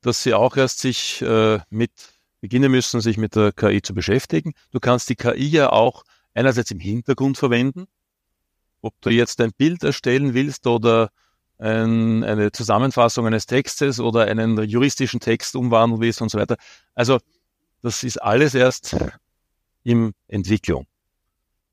dass 0.00 0.22
sie 0.22 0.34
auch 0.34 0.56
erst 0.56 0.80
sich 0.80 1.22
äh, 1.22 1.60
mit 1.70 1.92
beginnen 2.40 2.72
müssen, 2.72 3.00
sich 3.00 3.16
mit 3.16 3.36
der 3.36 3.52
KI 3.52 3.82
zu 3.82 3.94
beschäftigen. 3.94 4.52
Du 4.72 4.80
kannst 4.80 5.08
die 5.08 5.14
KI 5.14 5.46
ja 5.46 5.70
auch 5.70 6.02
einerseits 6.34 6.72
im 6.72 6.80
Hintergrund 6.80 7.38
verwenden, 7.38 7.86
ob 8.80 9.00
du 9.00 9.10
jetzt 9.10 9.40
ein 9.40 9.52
Bild 9.52 9.84
erstellen 9.84 10.34
willst 10.34 10.66
oder 10.66 11.10
ein, 11.58 12.24
eine 12.24 12.50
Zusammenfassung 12.50 13.26
eines 13.26 13.46
Textes 13.46 14.00
oder 14.00 14.26
einen 14.26 14.60
juristischen 14.64 15.20
Text 15.20 15.54
umwandeln 15.54 16.00
willst 16.00 16.20
und 16.20 16.30
so 16.30 16.38
weiter. 16.38 16.56
Also 16.94 17.18
das 17.80 18.02
ist 18.02 18.20
alles 18.20 18.54
erst 18.54 18.96
in 19.84 20.12
Entwicklung. 20.26 20.86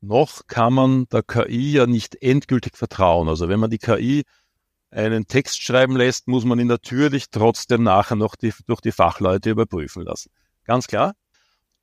Noch 0.00 0.46
kann 0.46 0.72
man 0.72 1.08
der 1.08 1.24
KI 1.24 1.72
ja 1.72 1.86
nicht 1.86 2.22
endgültig 2.22 2.76
vertrauen. 2.76 3.28
Also 3.28 3.48
wenn 3.48 3.60
man 3.60 3.70
die 3.70 3.78
KI 3.78 4.24
einen 4.90 5.26
Text 5.26 5.62
schreiben 5.62 5.96
lässt, 5.96 6.26
muss 6.28 6.44
man 6.44 6.58
ihn 6.58 6.66
natürlich 6.66 7.30
trotzdem 7.30 7.82
nachher 7.82 8.16
noch 8.16 8.34
die, 8.36 8.52
durch 8.66 8.80
die 8.80 8.92
Fachleute 8.92 9.50
überprüfen 9.50 10.02
lassen. 10.02 10.30
Ganz 10.64 10.86
klar. 10.86 11.14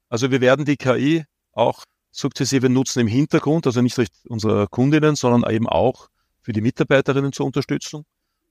Also 0.09 0.31
wir 0.31 0.41
werden 0.41 0.65
die 0.65 0.77
KI 0.77 1.25
auch 1.51 1.83
sukzessive 2.11 2.69
nutzen 2.69 2.99
im 2.99 3.07
Hintergrund, 3.07 3.65
also 3.65 3.81
nicht 3.81 3.97
durch 3.97 4.09
unsere 4.27 4.67
Kundinnen, 4.67 5.15
sondern 5.15 5.49
eben 5.51 5.67
auch 5.67 6.09
für 6.41 6.53
die 6.53 6.61
Mitarbeiterinnen 6.61 7.33
zur 7.33 7.45
Unterstützung. 7.45 8.05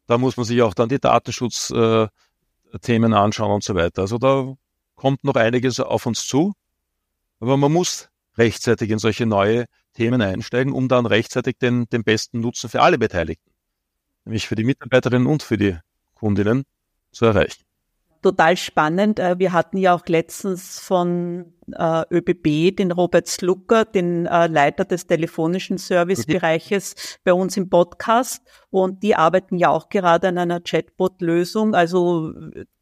Da 0.06 0.18
muss 0.18 0.36
man 0.36 0.44
sich 0.46 0.62
auch 0.62 0.74
dann 0.74 0.88
die 0.88 1.00
Datenschutzthemen 1.00 2.10
äh, 3.12 3.16
anschauen 3.16 3.50
und 3.50 3.64
so 3.64 3.74
weiter. 3.74 4.02
Also 4.02 4.18
da 4.18 4.54
kommt 4.94 5.24
noch 5.24 5.34
einiges 5.34 5.80
auf 5.80 6.06
uns 6.06 6.26
zu. 6.26 6.52
Aber 7.40 7.56
man 7.56 7.72
muss 7.72 8.08
rechtzeitig 8.38 8.90
in 8.90 8.98
solche 8.98 9.26
neue 9.26 9.66
Themen 9.94 10.22
einsteigen, 10.22 10.72
um 10.72 10.88
dann 10.88 11.06
rechtzeitig 11.06 11.58
den, 11.58 11.86
den 11.88 12.04
besten 12.04 12.40
Nutzen 12.40 12.70
für 12.70 12.82
alle 12.82 12.98
Beteiligten 12.98 13.55
nämlich 14.26 14.46
für 14.46 14.56
die 14.56 14.64
Mitarbeiterinnen 14.64 15.26
und 15.26 15.42
für 15.42 15.56
die 15.56 15.78
Kundinnen 16.14 16.64
zu 17.12 17.24
erreichen. 17.24 17.64
Total 18.22 18.56
spannend. 18.56 19.18
Äh, 19.18 19.38
wir 19.38 19.52
hatten 19.52 19.78
ja 19.78 19.94
auch 19.94 20.06
letztens 20.06 20.80
von 20.80 21.52
äh, 21.72 22.04
ÖBB, 22.10 22.76
den 22.76 22.92
Robert 22.92 23.26
Slucker, 23.26 23.84
den 23.84 24.26
äh, 24.26 24.46
Leiter 24.46 24.84
des 24.84 25.06
telefonischen 25.06 25.78
Servicebereiches 25.78 27.18
bei 27.24 27.32
uns 27.32 27.56
im 27.56 27.68
Podcast. 27.68 28.42
Und 28.70 29.02
die 29.02 29.14
arbeiten 29.14 29.56
ja 29.56 29.70
auch 29.70 29.88
gerade 29.88 30.28
an 30.28 30.38
einer 30.38 30.60
Chatbot-Lösung. 30.60 31.74
Also 31.74 32.32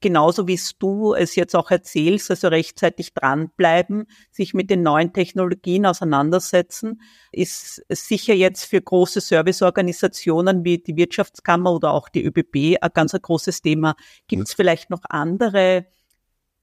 genauso 0.00 0.48
wie 0.48 0.58
du 0.78 1.14
es 1.14 1.34
jetzt 1.36 1.54
auch 1.54 1.70
erzählst, 1.70 2.30
also 2.30 2.48
rechtzeitig 2.48 3.14
dranbleiben, 3.14 4.06
sich 4.30 4.54
mit 4.54 4.70
den 4.70 4.82
neuen 4.82 5.12
Technologien 5.12 5.86
auseinandersetzen, 5.86 7.00
ist 7.32 7.82
sicher 7.88 8.34
jetzt 8.34 8.64
für 8.64 8.82
große 8.82 9.20
Serviceorganisationen 9.20 10.64
wie 10.64 10.78
die 10.78 10.96
Wirtschaftskammer 10.96 11.72
oder 11.72 11.92
auch 11.92 12.08
die 12.08 12.24
ÖBB 12.24 12.78
ein 12.80 12.90
ganz 12.92 13.14
ein 13.14 13.22
großes 13.22 13.62
Thema. 13.62 13.94
Gibt 14.28 14.48
es 14.48 14.54
vielleicht 14.54 14.90
noch 14.90 15.02
andere 15.08 15.86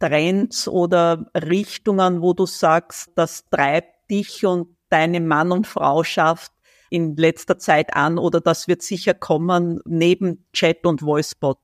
Trends 0.02 0.68
oder 0.68 1.32
Richtungen, 1.36 2.22
wo 2.22 2.34
du 2.34 2.46
sagst, 2.46 3.12
das 3.16 3.48
treibt 3.50 4.10
dich 4.10 4.46
und 4.46 4.76
deine 4.90 5.22
Mann- 5.22 5.52
und 5.52 5.68
Frauschaft 5.68 6.52
in 6.90 7.16
letzter 7.16 7.58
Zeit 7.58 7.96
an 7.96 8.18
oder 8.18 8.42
das 8.42 8.68
wird 8.68 8.82
sicher 8.82 9.14
kommen 9.14 9.80
neben 9.86 10.46
Chat 10.52 10.86
und 10.86 11.02
Voicebot? 11.04 11.60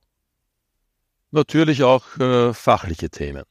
Natürlich 1.30 1.82
auch 1.82 2.16
äh, 2.18 2.54
fachliche 2.54 3.10
Themen. 3.10 3.42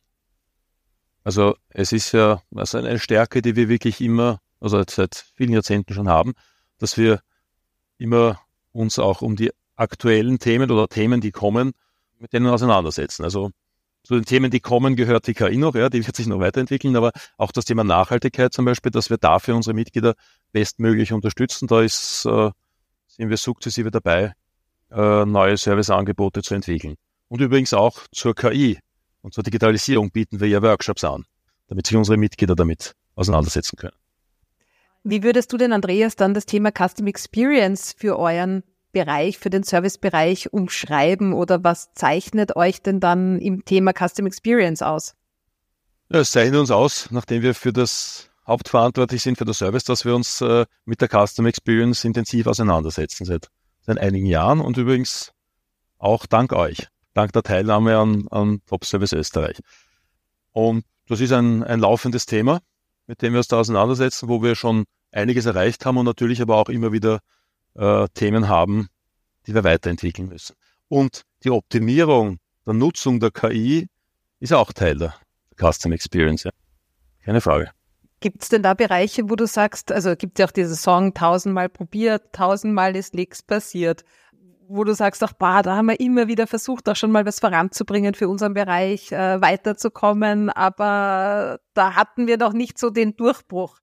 Also 1.24 1.56
es 1.70 1.92
ist 1.92 2.14
ja 2.14 2.42
also 2.56 2.80
eine 2.80 2.98
Stärke, 2.98 3.42
die 3.42 3.56
wir 3.56 3.70
wirklich 3.70 4.02
immer, 4.02 4.40
also 4.60 4.82
seit 4.90 5.26
vielen 5.36 5.52
Jahrzehnten 5.52 5.94
schon 5.94 6.08
haben, 6.08 6.34
dass 6.80 6.98
wir 6.98 7.20
immer 7.98 8.40
uns 8.72 8.98
auch 8.98 9.22
um 9.22 9.36
die 9.36 9.52
aktuellen 9.76 10.40
Themen 10.40 10.72
oder 10.72 10.88
Themen, 10.88 11.22
die 11.22 11.32
kommen, 11.32 11.74
mit 12.18 12.34
denen 12.34 12.48
auseinandersetzen. 12.48 13.24
Also 13.24 13.52
zu 14.08 14.16
den 14.16 14.24
Themen, 14.24 14.50
die 14.50 14.62
kommen, 14.62 14.96
gehört 14.96 15.28
die 15.28 15.34
KI 15.34 15.58
noch, 15.58 15.76
ja, 15.76 15.90
die 15.90 16.06
wird 16.06 16.16
sich 16.16 16.28
noch 16.28 16.40
weiterentwickeln, 16.40 16.96
aber 16.96 17.12
auch 17.38 17.52
das 17.52 17.66
Thema 17.66 17.84
Nachhaltigkeit 17.84 18.54
zum 18.54 18.64
Beispiel, 18.64 18.90
dass 18.90 19.10
wir 19.10 19.18
dafür 19.18 19.54
unsere 19.54 19.74
Mitglieder 19.74 20.14
bestmöglich 20.54 21.12
unterstützen. 21.12 21.68
Da 21.68 21.82
ist, 21.82 22.26
äh, 22.26 22.52
sind 23.08 23.30
wir 23.30 23.36
sukzessive 23.36 23.92
dabei, 23.92 24.34
äh, 24.92 25.26
neue 25.26 25.58
Serviceangebote 25.58 26.42
zu 26.42 26.56
entwickeln. 26.56 26.96
Und 27.28 27.42
übrigens 27.42 27.74
auch 27.74 28.00
zur 28.14 28.34
KI 28.34 28.80
und 29.24 29.34
zur 29.34 29.44
Digitalisierung 29.44 30.10
bieten 30.12 30.40
wir 30.40 30.48
ja 30.48 30.62
Workshops 30.62 31.04
an, 31.04 31.26
damit 31.68 31.88
sich 31.88 31.98
unsere 31.98 32.16
Mitglieder 32.16 32.56
damit 32.56 32.96
auseinandersetzen 33.16 33.76
können. 33.76 33.96
Wie 35.04 35.22
würdest 35.22 35.52
du 35.52 35.58
denn, 35.58 35.74
Andreas, 35.74 36.16
dann 36.16 36.34
das 36.34 36.46
Thema 36.46 36.72
Custom 36.72 37.08
Experience 37.08 37.92
für 37.92 38.18
euren 38.18 38.64
Bereich, 38.92 39.38
für 39.38 39.50
den 39.50 39.64
Servicebereich 39.64 40.54
umschreiben 40.54 41.34
oder 41.34 41.64
was 41.64 41.94
zeichnet 41.94 42.56
euch 42.56 42.82
denn 42.82 43.00
dann 43.00 43.40
im 43.40 43.66
Thema 43.66 43.94
Custom 43.94 44.26
Experience 44.26 44.82
aus? 44.82 45.16
Ja, 46.10 46.20
es 46.20 46.32
zeichnet 46.32 46.60
uns 46.60 46.72
aus, 46.72 47.10
nachdem 47.12 47.42
wir 47.42 47.54
für 47.54 47.74
das 47.74 48.30
hauptverantwortlich 48.48 49.22
sind 49.22 49.38
für 49.38 49.46
das 49.46 49.58
Service, 49.58 49.84
dass 49.84 50.06
wir 50.06 50.16
uns 50.16 50.42
äh, 50.42 50.66
mit 50.86 51.02
der 51.02 51.10
Custom 51.10 51.46
Experience 51.46 52.06
intensiv 52.06 52.48
auseinandersetzen 52.48 53.26
seit, 53.26 53.50
seit 53.82 53.98
einigen 53.98 54.26
Jahren 54.26 54.62
und 54.62 54.78
übrigens 54.78 55.34
auch 55.98 56.26
dank 56.26 56.54
euch, 56.54 56.88
dank 57.14 57.34
der 57.34 57.44
Teilnahme 57.44 57.98
an, 57.98 58.28
an 58.32 58.62
Top 58.66 58.86
Service 58.86 59.12
Österreich. 59.12 59.60
Und 60.54 60.86
das 61.08 61.20
ist 61.20 61.34
ein, 61.34 61.64
ein 61.64 61.80
laufendes 61.80 62.26
Thema, 62.26 62.62
mit 63.06 63.22
dem 63.22 63.34
wir 63.34 63.40
uns 63.40 63.48
da 63.48 63.60
auseinandersetzen, 63.60 64.30
wo 64.30 64.42
wir 64.42 64.56
schon 64.56 64.86
einiges 65.12 65.46
erreicht 65.46 65.86
haben 65.86 65.98
und 65.98 66.06
natürlich 66.06 66.42
aber 66.42 66.58
auch 66.58 66.70
immer 66.70 66.92
wieder 66.92 67.20
äh, 67.78 68.08
Themen 68.14 68.50
haben, 68.50 68.90
die 69.46 69.54
wir 69.54 69.64
weiterentwickeln 69.64 70.28
müssen. 70.28 70.56
Und 70.90 71.24
die 71.44 71.52
Optimierung 71.52 72.40
der 72.66 72.74
Nutzung 72.74 73.20
der 73.20 73.32
KI 73.32 73.88
ist 74.40 74.54
auch 74.54 74.74
Teil 74.74 74.98
der 74.98 75.16
Custom 75.58 75.92
Experience. 75.92 76.44
Ja. 76.44 76.52
Keine 77.24 77.42
Frage. 77.42 77.72
Gibt 78.20 78.42
es 78.42 78.50
denn 78.50 78.64
da 78.64 78.74
Bereiche, 78.74 79.30
wo 79.30 79.36
du 79.36 79.46
sagst, 79.46 79.92
also 79.92 80.16
gibt 80.16 80.38
es 80.38 80.42
ja 80.42 80.48
auch 80.48 80.52
diese 80.52 80.76
Song 80.76 81.14
tausendmal 81.14 81.70
probiert, 81.70 82.34
tausendmal 82.34 82.96
ist 82.96 83.14
nichts 83.14 83.44
passiert, 83.44 84.04
wo 84.68 84.84
du 84.84 84.96
sagst, 84.96 85.22
ach, 85.24 85.34
bah, 85.34 85.62
da 85.62 85.76
haben 85.76 85.86
wir 85.88 86.00
immer 86.00 86.28
wieder 86.28 86.48
versucht, 86.48 86.90
auch 86.90 86.96
schon 86.96 87.12
mal 87.12 87.26
was 87.26 87.40
voranzubringen 87.40 88.16
für 88.16 88.28
unseren 88.28 88.56
Bereich, 88.56 89.12
äh, 89.12 89.40
weiterzukommen, 89.40 90.50
aber 90.50 91.60
da 91.76 91.96
hatten 91.96 92.26
wir 92.26 92.38
noch 92.38 92.54
nicht 92.54 92.80
so 92.80 92.90
den 92.90 93.16
Durchbruch. 93.16 93.78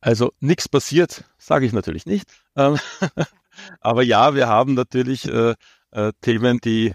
Also 0.00 0.32
nichts 0.38 0.68
passiert, 0.68 1.24
sage 1.36 1.66
ich 1.66 1.72
natürlich 1.72 2.06
nicht. 2.06 2.45
Ähm, 2.56 2.78
aber 3.80 4.02
ja, 4.02 4.34
wir 4.34 4.48
haben 4.48 4.74
natürlich 4.74 5.26
äh, 5.28 5.54
äh, 5.90 6.12
Themen, 6.20 6.58
die, 6.62 6.94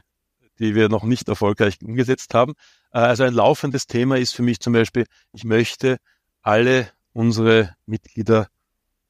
die 0.59 0.75
wir 0.75 0.89
noch 0.89 1.03
nicht 1.03 1.27
erfolgreich 1.29 1.77
umgesetzt 1.81 2.33
haben. 2.33 2.53
Äh, 2.91 2.99
also 2.99 3.23
ein 3.23 3.33
laufendes 3.33 3.87
Thema 3.87 4.17
ist 4.17 4.35
für 4.35 4.43
mich 4.43 4.59
zum 4.59 4.73
Beispiel, 4.73 5.05
ich 5.33 5.43
möchte 5.43 5.97
alle 6.41 6.89
unsere 7.13 7.75
Mitglieder 7.85 8.47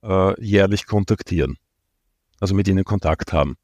äh, 0.04 0.42
jährlich 0.44 0.86
kontaktieren. 0.86 1.58
Also 2.40 2.56
mit 2.56 2.68
ihnen 2.68 2.84
Kontakt 2.84 3.34
haben. 3.34 3.56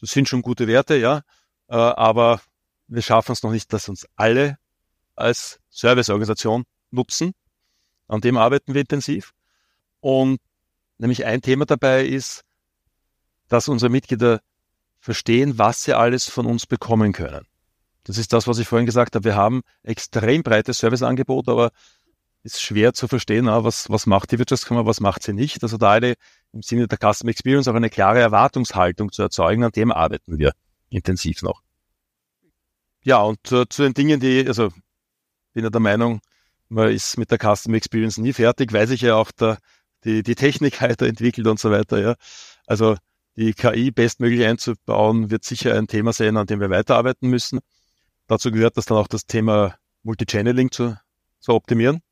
Das 0.00 0.10
sind 0.10 0.28
schon 0.28 0.42
gute 0.42 0.66
Werte, 0.66 0.96
ja, 0.96 1.22
äh, 1.68 1.74
aber 1.74 2.40
wir 2.88 3.02
schaffen 3.02 3.32
es 3.32 3.42
noch 3.42 3.52
nicht, 3.52 3.72
dass 3.72 3.88
uns 3.88 4.06
alle 4.16 4.58
als 5.14 5.60
Serviceorganisation 5.68 6.64
nutzen. 6.90 7.32
An 8.08 8.20
dem 8.20 8.36
arbeiten 8.36 8.74
wir 8.74 8.80
intensiv. 8.80 9.32
Und 10.00 10.40
nämlich 11.02 11.26
ein 11.26 11.42
Thema 11.42 11.66
dabei 11.66 12.06
ist, 12.06 12.44
dass 13.48 13.68
unsere 13.68 13.90
Mitglieder 13.90 14.40
verstehen, 15.00 15.58
was 15.58 15.82
sie 15.82 15.94
alles 15.94 16.28
von 16.28 16.46
uns 16.46 16.64
bekommen 16.66 17.12
können. 17.12 17.46
Das 18.04 18.18
ist 18.18 18.32
das, 18.32 18.46
was 18.46 18.58
ich 18.58 18.68
vorhin 18.68 18.86
gesagt 18.86 19.14
habe. 19.14 19.24
Wir 19.24 19.34
haben 19.34 19.62
extrem 19.82 20.42
breites 20.42 20.78
Serviceangebot, 20.78 21.48
aber 21.48 21.70
ist 22.44 22.60
schwer 22.60 22.92
zu 22.92 23.06
verstehen, 23.06 23.46
was, 23.46 23.90
was 23.90 24.06
macht 24.06 24.32
die 24.32 24.38
Wirtschaftskammer, 24.38 24.86
was 24.86 25.00
macht 25.00 25.22
sie 25.22 25.32
nicht. 25.32 25.62
Also 25.62 25.76
da 25.76 25.92
eine 25.92 26.14
im 26.52 26.62
Sinne 26.62 26.88
der 26.88 26.98
Customer 26.98 27.30
Experience 27.30 27.68
auch 27.68 27.74
eine 27.74 27.90
klare 27.90 28.20
Erwartungshaltung 28.20 29.12
zu 29.12 29.22
erzeugen, 29.22 29.64
an 29.64 29.72
dem 29.72 29.92
arbeiten 29.92 30.38
wir 30.38 30.52
intensiv 30.88 31.42
noch. 31.42 31.62
Ja, 33.04 33.22
und 33.22 33.50
äh, 33.50 33.68
zu 33.68 33.82
den 33.82 33.94
Dingen, 33.94 34.20
die, 34.20 34.46
also 34.46 34.70
bin 35.52 35.64
ja 35.64 35.70
der 35.70 35.80
Meinung, 35.80 36.20
man 36.68 36.90
ist 36.90 37.18
mit 37.18 37.30
der 37.30 37.38
Customer 37.38 37.76
Experience 37.76 38.18
nie 38.18 38.32
fertig, 38.32 38.72
weil 38.72 38.86
sich 38.86 39.02
ja 39.02 39.16
auch 39.16 39.30
der, 39.32 39.58
die, 40.04 40.22
die 40.22 40.34
Technik 40.34 40.80
weiterentwickelt 40.82 41.46
und 41.46 41.58
so 41.58 41.70
weiter. 41.70 42.00
Ja. 42.00 42.14
Also 42.66 42.96
die 43.36 43.54
KI 43.54 43.90
bestmöglich 43.90 44.46
einzubauen, 44.46 45.30
wird 45.30 45.44
sicher 45.44 45.74
ein 45.74 45.86
Thema 45.86 46.12
sein, 46.12 46.36
an 46.36 46.46
dem 46.46 46.60
wir 46.60 46.70
weiterarbeiten 46.70 47.28
müssen. 47.28 47.60
Dazu 48.26 48.50
gehört 48.50 48.76
das 48.76 48.86
dann 48.86 48.98
auch 48.98 49.08
das 49.08 49.26
Thema 49.26 49.76
Multichanneling 50.02 50.70
zu, 50.70 50.98
zu 51.40 51.52
optimieren. 51.52 52.02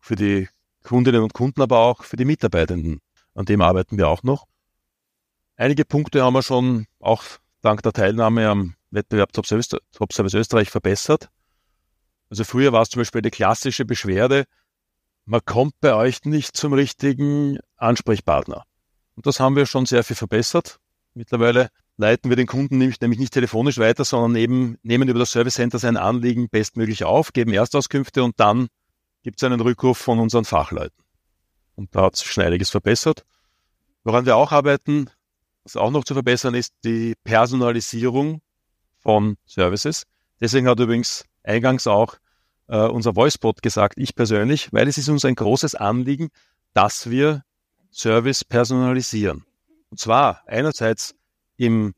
Für 0.00 0.16
die 0.16 0.48
Kundinnen 0.82 1.22
und 1.22 1.34
Kunden, 1.34 1.62
aber 1.62 1.78
auch 1.78 2.04
für 2.04 2.16
die 2.16 2.24
Mitarbeitenden. 2.24 3.00
An 3.34 3.44
dem 3.44 3.60
arbeiten 3.60 3.98
wir 3.98 4.08
auch 4.08 4.22
noch. 4.22 4.46
Einige 5.56 5.84
Punkte 5.84 6.22
haben 6.22 6.34
wir 6.34 6.42
schon 6.42 6.86
auch 7.00 7.24
dank 7.62 7.82
der 7.82 7.92
Teilnahme 7.92 8.48
am 8.48 8.74
Wettbewerb 8.90 9.32
Top 9.32 9.46
Service, 9.46 9.68
Top 9.68 10.12
Service 10.12 10.34
Österreich 10.34 10.70
verbessert. 10.70 11.28
Also 12.30 12.44
früher 12.44 12.72
war 12.72 12.82
es 12.82 12.90
zum 12.90 13.00
Beispiel 13.00 13.20
eine 13.20 13.30
klassische 13.30 13.84
Beschwerde, 13.84 14.44
man 15.26 15.44
kommt 15.44 15.74
bei 15.80 15.94
euch 15.94 16.24
nicht 16.24 16.56
zum 16.56 16.72
richtigen 16.72 17.58
Ansprechpartner. 17.76 18.64
Und 19.16 19.26
das 19.26 19.40
haben 19.40 19.56
wir 19.56 19.66
schon 19.66 19.84
sehr 19.84 20.04
viel 20.04 20.16
verbessert. 20.16 20.78
Mittlerweile 21.14 21.70
leiten 21.96 22.30
wir 22.30 22.36
den 22.36 22.46
Kunden 22.46 22.78
nämlich, 22.78 23.00
nicht 23.00 23.32
telefonisch 23.32 23.78
weiter, 23.78 24.04
sondern 24.04 24.40
eben 24.40 24.78
nehmen 24.82 25.08
über 25.08 25.18
das 25.18 25.32
Service 25.32 25.54
Center 25.54 25.78
sein 25.78 25.96
Anliegen 25.96 26.48
bestmöglich 26.48 27.04
auf, 27.04 27.32
geben 27.32 27.52
Erstauskünfte 27.52 28.22
und 28.22 28.38
dann 28.38 28.68
gibt 29.22 29.38
es 29.38 29.44
einen 29.44 29.60
Rückruf 29.60 29.98
von 29.98 30.20
unseren 30.20 30.44
Fachleuten. 30.44 31.04
Und 31.74 31.94
da 31.94 32.02
hat 32.02 32.16
sich 32.16 32.30
schon 32.30 32.44
einiges 32.44 32.70
verbessert. 32.70 33.24
Woran 34.04 34.26
wir 34.26 34.36
auch 34.36 34.52
arbeiten, 34.52 35.10
was 35.64 35.76
auch 35.76 35.90
noch 35.90 36.04
zu 36.04 36.14
verbessern 36.14 36.54
ist, 36.54 36.72
die 36.84 37.14
Personalisierung 37.24 38.40
von 39.00 39.36
Services. 39.46 40.04
Deswegen 40.40 40.68
hat 40.68 40.78
übrigens 40.78 41.24
eingangs 41.42 41.86
auch 41.86 42.18
äh, 42.68 42.86
unser 42.86 43.16
Voicebot 43.16 43.62
gesagt, 43.62 43.94
ich 43.98 44.14
persönlich, 44.14 44.72
weil 44.72 44.88
es 44.88 44.98
ist 44.98 45.08
uns 45.08 45.24
ein 45.24 45.34
großes 45.34 45.74
Anliegen, 45.74 46.28
dass 46.72 47.10
wir 47.10 47.42
Service 47.90 48.44
personalisieren. 48.44 49.44
Und 49.90 49.98
zwar 49.98 50.42
einerseits 50.46 51.14
im 51.56 51.94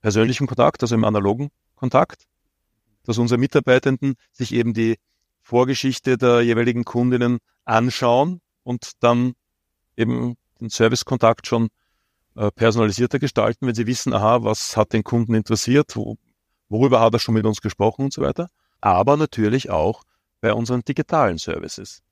persönlichen 0.00 0.46
Kontakt, 0.46 0.82
also 0.82 0.94
im 0.94 1.04
analogen 1.04 1.50
Kontakt, 1.74 2.24
dass 3.04 3.18
unsere 3.18 3.38
Mitarbeitenden 3.38 4.14
sich 4.32 4.52
eben 4.52 4.74
die 4.74 4.96
Vorgeschichte 5.42 6.18
der 6.18 6.42
jeweiligen 6.42 6.84
Kundinnen 6.84 7.38
anschauen 7.64 8.40
und 8.64 8.92
dann 9.00 9.34
eben 9.96 10.36
den 10.60 10.70
Servicekontakt 10.70 11.46
schon 11.46 11.68
äh, 12.34 12.50
personalisierter 12.50 13.18
gestalten, 13.18 13.66
wenn 13.66 13.74
sie 13.74 13.86
wissen, 13.86 14.12
aha, 14.12 14.42
was 14.42 14.76
hat 14.76 14.92
den 14.92 15.04
Kunden 15.04 15.34
interessiert, 15.34 15.94
wo, 15.94 16.16
worüber 16.68 17.00
hat 17.00 17.14
er 17.14 17.20
schon 17.20 17.34
mit 17.34 17.46
uns 17.46 17.60
gesprochen 17.60 18.06
und 18.06 18.12
so 18.12 18.22
weiter. 18.22 18.48
Aber 18.86 19.16
natürlich 19.16 19.68
auch 19.68 20.04
bei 20.40 20.54
unseren 20.54 20.82
digitalen 20.82 21.38
Services. 21.38 22.04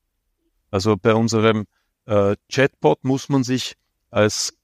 Also 0.73 0.97
bei 0.97 1.15
unserem 1.15 1.67
äh, 2.07 2.35
Chatbot 2.51 3.05
muss 3.05 3.29
man 3.29 3.45
sich 3.45 3.77
als 4.11 4.55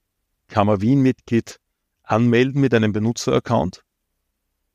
Kammer 0.49 0.81
Wien-Mitglied 0.81 1.61
anmelden 2.03 2.61
mit 2.61 2.75
einem 2.75 2.93
Benutzeraccount 2.93 3.85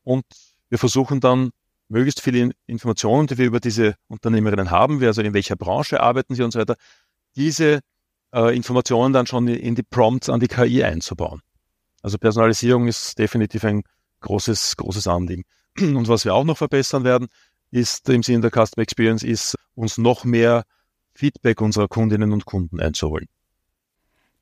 und 0.05 0.23
wir 0.69 0.77
versuchen 0.77 1.19
dann 1.19 1.49
möglichst 1.89 2.21
viele 2.21 2.51
Informationen, 2.67 3.27
die 3.27 3.37
wir 3.37 3.47
über 3.47 3.59
diese 3.59 3.95
Unternehmerinnen 4.07 4.71
haben, 4.71 5.03
also 5.03 5.21
in 5.21 5.33
welcher 5.33 5.57
Branche 5.57 5.99
arbeiten 5.99 6.35
sie 6.35 6.43
und 6.43 6.51
so 6.51 6.59
weiter, 6.59 6.77
diese 7.35 7.81
äh, 8.33 8.55
Informationen 8.55 9.11
dann 9.11 9.27
schon 9.27 9.49
in 9.49 9.75
die 9.75 9.83
Prompts 9.83 10.29
an 10.29 10.39
die 10.39 10.47
KI 10.47 10.85
einzubauen. 10.85 11.41
Also 12.01 12.17
Personalisierung 12.17 12.87
ist 12.87 13.19
definitiv 13.19 13.65
ein 13.65 13.83
großes, 14.21 14.77
großes 14.77 15.07
Anliegen. 15.07 15.43
Und 15.79 16.07
was 16.07 16.25
wir 16.25 16.33
auch 16.33 16.43
noch 16.43 16.57
verbessern 16.57 17.03
werden, 17.03 17.27
ist 17.71 18.07
im 18.09 18.23
Sinne 18.23 18.49
der 18.49 18.51
Customer 18.51 18.83
Experience, 18.83 19.23
ist 19.23 19.55
uns 19.75 19.97
noch 19.97 20.23
mehr 20.23 20.63
Feedback 21.13 21.61
unserer 21.61 21.87
Kundinnen 21.87 22.31
und 22.31 22.45
Kunden 22.45 22.79
einzuholen. 22.79 23.27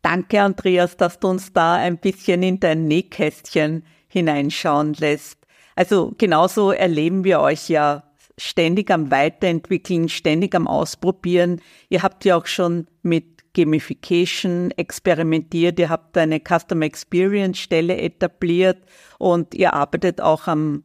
Danke, 0.02 0.41
Andreas, 0.41 0.98
dass 0.98 1.19
du 1.19 1.30
uns 1.30 1.54
da 1.54 1.76
ein 1.76 1.98
bisschen 1.98 2.43
in 2.43 2.60
dein 2.60 2.88
Nähkästchen 2.88 3.86
hineinschauen 4.08 4.93
lässt. 4.96 5.39
Also 5.76 6.13
genauso 6.17 6.72
erleben 6.72 7.24
wir 7.24 7.39
euch 7.39 7.69
ja 7.69 8.04
ständig 8.38 8.91
am 8.91 9.12
Weiterentwickeln, 9.12 10.10
ständig 10.10 10.56
am 10.56 10.67
Ausprobieren. 10.67 11.62
Ihr 11.89 12.04
habt 12.04 12.26
ja 12.26 12.36
auch 12.36 12.48
schon 12.48 12.88
mit 13.02 13.54
Gamification 13.54 14.72
experimentiert, 14.72 15.80
ihr 15.80 15.89
habt 15.89 16.17
eine 16.17 16.39
Customer 16.39 16.86
Experience 16.86 17.60
Stelle 17.60 17.98
etabliert 17.98 18.80
und 19.19 19.54
ihr 19.54 19.74
arbeitet 19.74 20.22
auch 20.22 20.48
am 20.48 20.84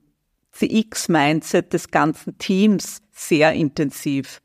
CX-Mindset 0.58 1.72
des 1.72 1.90
ganzen 1.90 2.38
Teams 2.38 3.02
sehr 3.12 3.52
intensiv. 3.52 4.40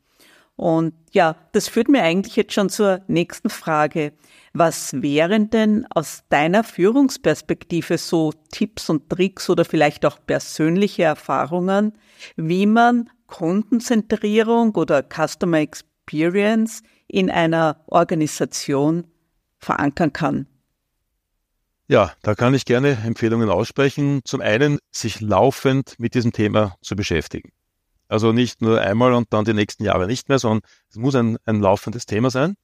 Und 0.56 0.94
ja, 1.10 1.36
das 1.52 1.68
führt 1.68 1.88
mir 1.88 2.02
eigentlich 2.02 2.36
jetzt 2.36 2.52
schon 2.52 2.68
zur 2.68 3.02
nächsten 3.08 3.50
Frage. 3.50 4.12
Was 4.52 5.02
wären 5.02 5.50
denn 5.50 5.84
aus 5.90 6.22
deiner 6.28 6.62
Führungsperspektive 6.62 7.98
so 7.98 8.32
Tipps 8.52 8.88
und 8.88 9.10
Tricks 9.10 9.50
oder 9.50 9.64
vielleicht 9.64 10.06
auch 10.06 10.18
persönliche 10.24 11.02
Erfahrungen, 11.02 11.92
wie 12.36 12.66
man 12.66 13.10
Kundenzentrierung 13.26 14.76
oder 14.76 15.02
Customer 15.02 15.58
Experience 15.58 16.82
in 17.08 17.30
einer 17.30 17.82
Organisation 17.86 19.08
verankern 19.58 20.12
kann? 20.12 20.46
Ja, 21.86 22.12
da 22.22 22.34
kann 22.34 22.54
ich 22.54 22.64
gerne 22.64 22.96
Empfehlungen 23.04 23.50
aussprechen. 23.50 24.22
Zum 24.24 24.40
einen, 24.40 24.78
sich 24.90 25.20
laufend 25.20 25.96
mit 25.98 26.14
diesem 26.14 26.32
Thema 26.32 26.76
zu 26.80 26.96
beschäftigen. 26.96 27.50
Also 28.08 28.32
nicht 28.32 28.62
nur 28.62 28.80
einmal 28.80 29.12
und 29.12 29.32
dann 29.32 29.44
die 29.44 29.52
nächsten 29.52 29.84
Jahre 29.84 30.06
nicht 30.06 30.28
mehr, 30.28 30.38
sondern 30.38 30.62
es 30.88 30.96
muss 30.96 31.14
ein, 31.14 31.36
ein 31.44 31.60
laufendes 31.60 32.06
Thema 32.06 32.30
sein 32.30 32.54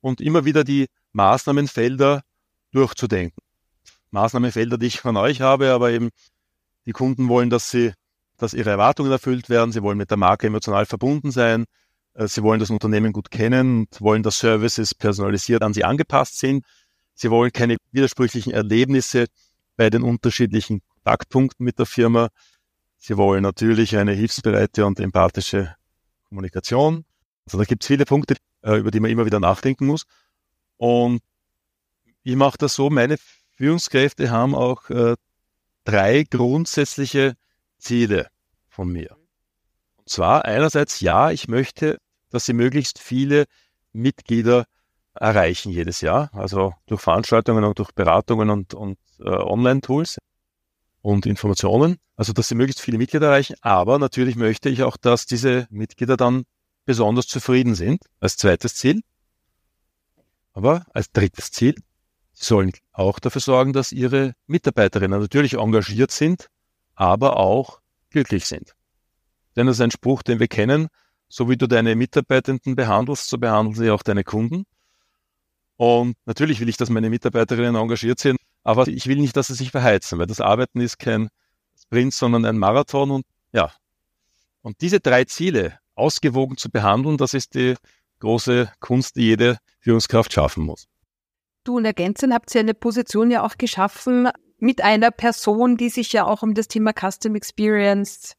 und 0.00 0.20
immer 0.22 0.46
wieder 0.46 0.64
die 0.64 0.86
Maßnahmenfelder 1.12 2.22
durchzudenken. 2.72 3.42
Maßnahmenfelder, 4.12 4.78
die 4.78 4.86
ich 4.86 5.00
von 5.00 5.16
euch 5.16 5.42
habe, 5.42 5.72
aber 5.72 5.90
eben 5.90 6.08
die 6.86 6.92
Kunden 6.92 7.28
wollen, 7.28 7.50
dass 7.50 7.70
sie, 7.70 7.92
dass 8.38 8.54
ihre 8.54 8.70
Erwartungen 8.70 9.12
erfüllt 9.12 9.50
werden. 9.50 9.72
Sie 9.72 9.82
wollen 9.82 9.98
mit 9.98 10.10
der 10.10 10.16
Marke 10.16 10.46
emotional 10.46 10.86
verbunden 10.86 11.30
sein. 11.30 11.66
Äh, 12.14 12.28
sie 12.28 12.42
wollen 12.42 12.60
das 12.60 12.70
Unternehmen 12.70 13.12
gut 13.12 13.30
kennen 13.30 13.80
und 13.80 14.00
wollen, 14.00 14.22
dass 14.22 14.38
Services 14.38 14.94
personalisiert 14.94 15.62
an 15.62 15.74
sie 15.74 15.84
angepasst 15.84 16.38
sind. 16.38 16.64
Sie 17.20 17.30
wollen 17.30 17.52
keine 17.52 17.76
widersprüchlichen 17.92 18.50
Erlebnisse 18.50 19.26
bei 19.76 19.90
den 19.90 20.02
unterschiedlichen 20.02 20.80
Kontaktpunkten 20.88 21.64
mit 21.64 21.78
der 21.78 21.84
Firma. 21.84 22.30
Sie 22.96 23.18
wollen 23.18 23.42
natürlich 23.42 23.94
eine 23.98 24.12
hilfsbereite 24.12 24.86
und 24.86 24.98
empathische 25.00 25.76
Kommunikation. 26.30 27.04
Also 27.44 27.58
da 27.58 27.64
gibt 27.64 27.82
es 27.82 27.88
viele 27.88 28.06
Punkte, 28.06 28.36
äh, 28.62 28.78
über 28.78 28.90
die 28.90 29.00
man 29.00 29.10
immer 29.10 29.26
wieder 29.26 29.38
nachdenken 29.38 29.84
muss. 29.84 30.06
Und 30.78 31.20
ich 32.22 32.36
mache 32.36 32.56
das 32.56 32.74
so, 32.74 32.88
meine 32.88 33.18
Führungskräfte 33.52 34.30
haben 34.30 34.54
auch 34.54 34.88
äh, 34.88 35.14
drei 35.84 36.22
grundsätzliche 36.22 37.34
Ziele 37.76 38.28
von 38.70 38.90
mir. 38.90 39.14
Und 39.96 40.08
zwar 40.08 40.46
einerseits, 40.46 41.00
ja, 41.00 41.30
ich 41.30 41.48
möchte, 41.48 41.98
dass 42.30 42.46
sie 42.46 42.54
möglichst 42.54 42.98
viele 42.98 43.44
Mitglieder 43.92 44.64
erreichen 45.14 45.70
jedes 45.70 46.00
Jahr, 46.00 46.30
also 46.32 46.74
durch 46.86 47.00
Veranstaltungen 47.00 47.64
und 47.64 47.78
durch 47.78 47.92
Beratungen 47.92 48.50
und, 48.50 48.74
und 48.74 48.98
äh, 49.18 49.28
Online-Tools 49.28 50.18
und 51.02 51.26
Informationen, 51.26 51.96
also 52.16 52.32
dass 52.32 52.48
sie 52.48 52.54
möglichst 52.54 52.80
viele 52.80 52.98
Mitglieder 52.98 53.28
erreichen, 53.28 53.56
aber 53.60 53.98
natürlich 53.98 54.36
möchte 54.36 54.68
ich 54.68 54.82
auch, 54.82 54.96
dass 54.96 55.26
diese 55.26 55.66
Mitglieder 55.70 56.16
dann 56.16 56.44
besonders 56.84 57.26
zufrieden 57.26 57.74
sind, 57.74 58.02
als 58.20 58.36
zweites 58.36 58.74
Ziel. 58.74 59.02
Aber 60.52 60.84
als 60.92 61.12
drittes 61.12 61.52
Ziel, 61.52 61.74
sie 62.32 62.44
sollen 62.44 62.72
auch 62.92 63.18
dafür 63.18 63.40
sorgen, 63.40 63.72
dass 63.72 63.92
ihre 63.92 64.34
Mitarbeiterinnen 64.46 65.20
natürlich 65.20 65.54
engagiert 65.54 66.10
sind, 66.10 66.48
aber 66.94 67.36
auch 67.36 67.80
glücklich 68.10 68.46
sind. 68.46 68.74
Denn 69.56 69.66
das 69.66 69.76
ist 69.76 69.82
ein 69.82 69.90
Spruch, 69.90 70.22
den 70.22 70.40
wir 70.40 70.48
kennen, 70.48 70.88
so 71.28 71.48
wie 71.48 71.56
du 71.56 71.66
deine 71.66 71.94
Mitarbeitenden 71.94 72.76
behandelst, 72.76 73.28
so 73.28 73.38
behandeln 73.38 73.76
sie 73.76 73.90
auch 73.90 74.02
deine 74.02 74.24
Kunden. 74.24 74.64
Und 75.80 76.14
natürlich 76.26 76.60
will 76.60 76.68
ich, 76.68 76.76
dass 76.76 76.90
meine 76.90 77.08
Mitarbeiterinnen 77.08 77.74
engagiert 77.74 78.18
sind, 78.18 78.38
aber 78.64 78.86
ich 78.86 79.06
will 79.06 79.16
nicht, 79.16 79.34
dass 79.34 79.46
sie 79.46 79.54
sich 79.54 79.70
verheizen, 79.70 80.18
weil 80.18 80.26
das 80.26 80.42
Arbeiten 80.42 80.78
ist 80.78 80.98
kein 80.98 81.30
Sprint, 81.74 82.12
sondern 82.12 82.44
ein 82.44 82.58
Marathon 82.58 83.10
und 83.10 83.24
ja. 83.52 83.72
Und 84.60 84.82
diese 84.82 85.00
drei 85.00 85.24
Ziele 85.24 85.78
ausgewogen 85.94 86.58
zu 86.58 86.70
behandeln, 86.70 87.16
das 87.16 87.32
ist 87.32 87.54
die 87.54 87.76
große 88.18 88.70
Kunst, 88.80 89.16
die 89.16 89.22
jede 89.22 89.56
Führungskraft 89.78 90.34
schaffen 90.34 90.64
muss. 90.64 90.86
Du 91.64 91.78
und 91.78 91.86
Ergänzen 91.86 92.34
habt 92.34 92.54
ihr 92.54 92.60
eine 92.60 92.74
Position 92.74 93.30
ja 93.30 93.42
auch 93.42 93.56
geschaffen, 93.56 94.28
mit 94.58 94.82
einer 94.82 95.10
Person, 95.10 95.78
die 95.78 95.88
sich 95.88 96.12
ja 96.12 96.26
auch 96.26 96.42
um 96.42 96.52
das 96.52 96.68
Thema 96.68 96.92
Custom 96.92 97.36
Experience 97.36 98.34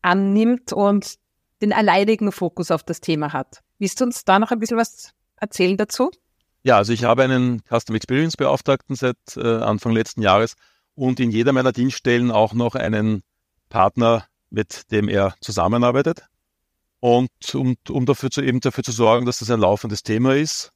annimmt 0.00 0.72
und 0.72 1.16
den 1.60 1.72
alleinigen 1.72 2.30
Fokus 2.30 2.70
auf 2.70 2.84
das 2.84 3.00
Thema 3.00 3.32
hat. 3.32 3.64
Willst 3.80 4.00
du 4.00 4.04
uns 4.04 4.24
da 4.24 4.38
noch 4.38 4.52
ein 4.52 4.60
bisschen 4.60 4.76
was 4.76 5.10
erzählen 5.40 5.76
dazu? 5.76 6.12
Ja, 6.66 6.78
also 6.78 6.94
ich 6.94 7.04
habe 7.04 7.22
einen 7.22 7.62
Custom 7.68 7.94
Experience 7.94 8.38
Beauftragten 8.38 8.96
seit 8.96 9.18
äh, 9.36 9.58
Anfang 9.58 9.92
letzten 9.92 10.22
Jahres 10.22 10.54
und 10.94 11.20
in 11.20 11.30
jeder 11.30 11.52
meiner 11.52 11.72
Dienststellen 11.72 12.30
auch 12.30 12.54
noch 12.54 12.74
einen 12.74 13.22
Partner, 13.68 14.24
mit 14.48 14.90
dem 14.90 15.10
er 15.10 15.34
zusammenarbeitet. 15.42 16.26
Und 17.00 17.30
um, 17.54 17.76
um 17.90 18.06
dafür 18.06 18.30
zu, 18.30 18.40
eben 18.40 18.60
dafür 18.60 18.82
zu 18.82 18.92
sorgen, 18.92 19.26
dass 19.26 19.40
das 19.40 19.50
ein 19.50 19.60
laufendes 19.60 20.02
Thema 20.02 20.36
ist. 20.36 20.72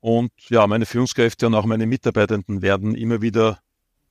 Und 0.00 0.32
ja, 0.48 0.66
meine 0.66 0.86
Führungskräfte 0.86 1.48
und 1.48 1.54
auch 1.54 1.66
meine 1.66 1.86
Mitarbeitenden 1.86 2.62
werden 2.62 2.94
immer 2.94 3.20
wieder 3.20 3.58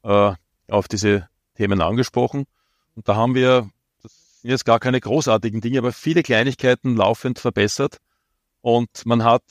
äh, 0.03 0.33
auf 0.67 0.87
diese 0.87 1.27
Themen 1.55 1.81
angesprochen. 1.81 2.45
Und 2.95 3.09
da 3.09 3.15
haben 3.15 3.33
wir, 3.33 3.67
das 4.03 4.41
sind 4.41 4.51
jetzt 4.51 4.65
gar 4.65 4.79
keine 4.79 4.99
großartigen 4.99 5.59
Dinge, 5.59 5.79
aber 5.79 5.91
viele 5.91 6.21
Kleinigkeiten 6.21 6.95
laufend 6.95 7.39
verbessert. 7.39 7.97
Und 8.61 9.07
man 9.07 9.23
hat 9.23 9.41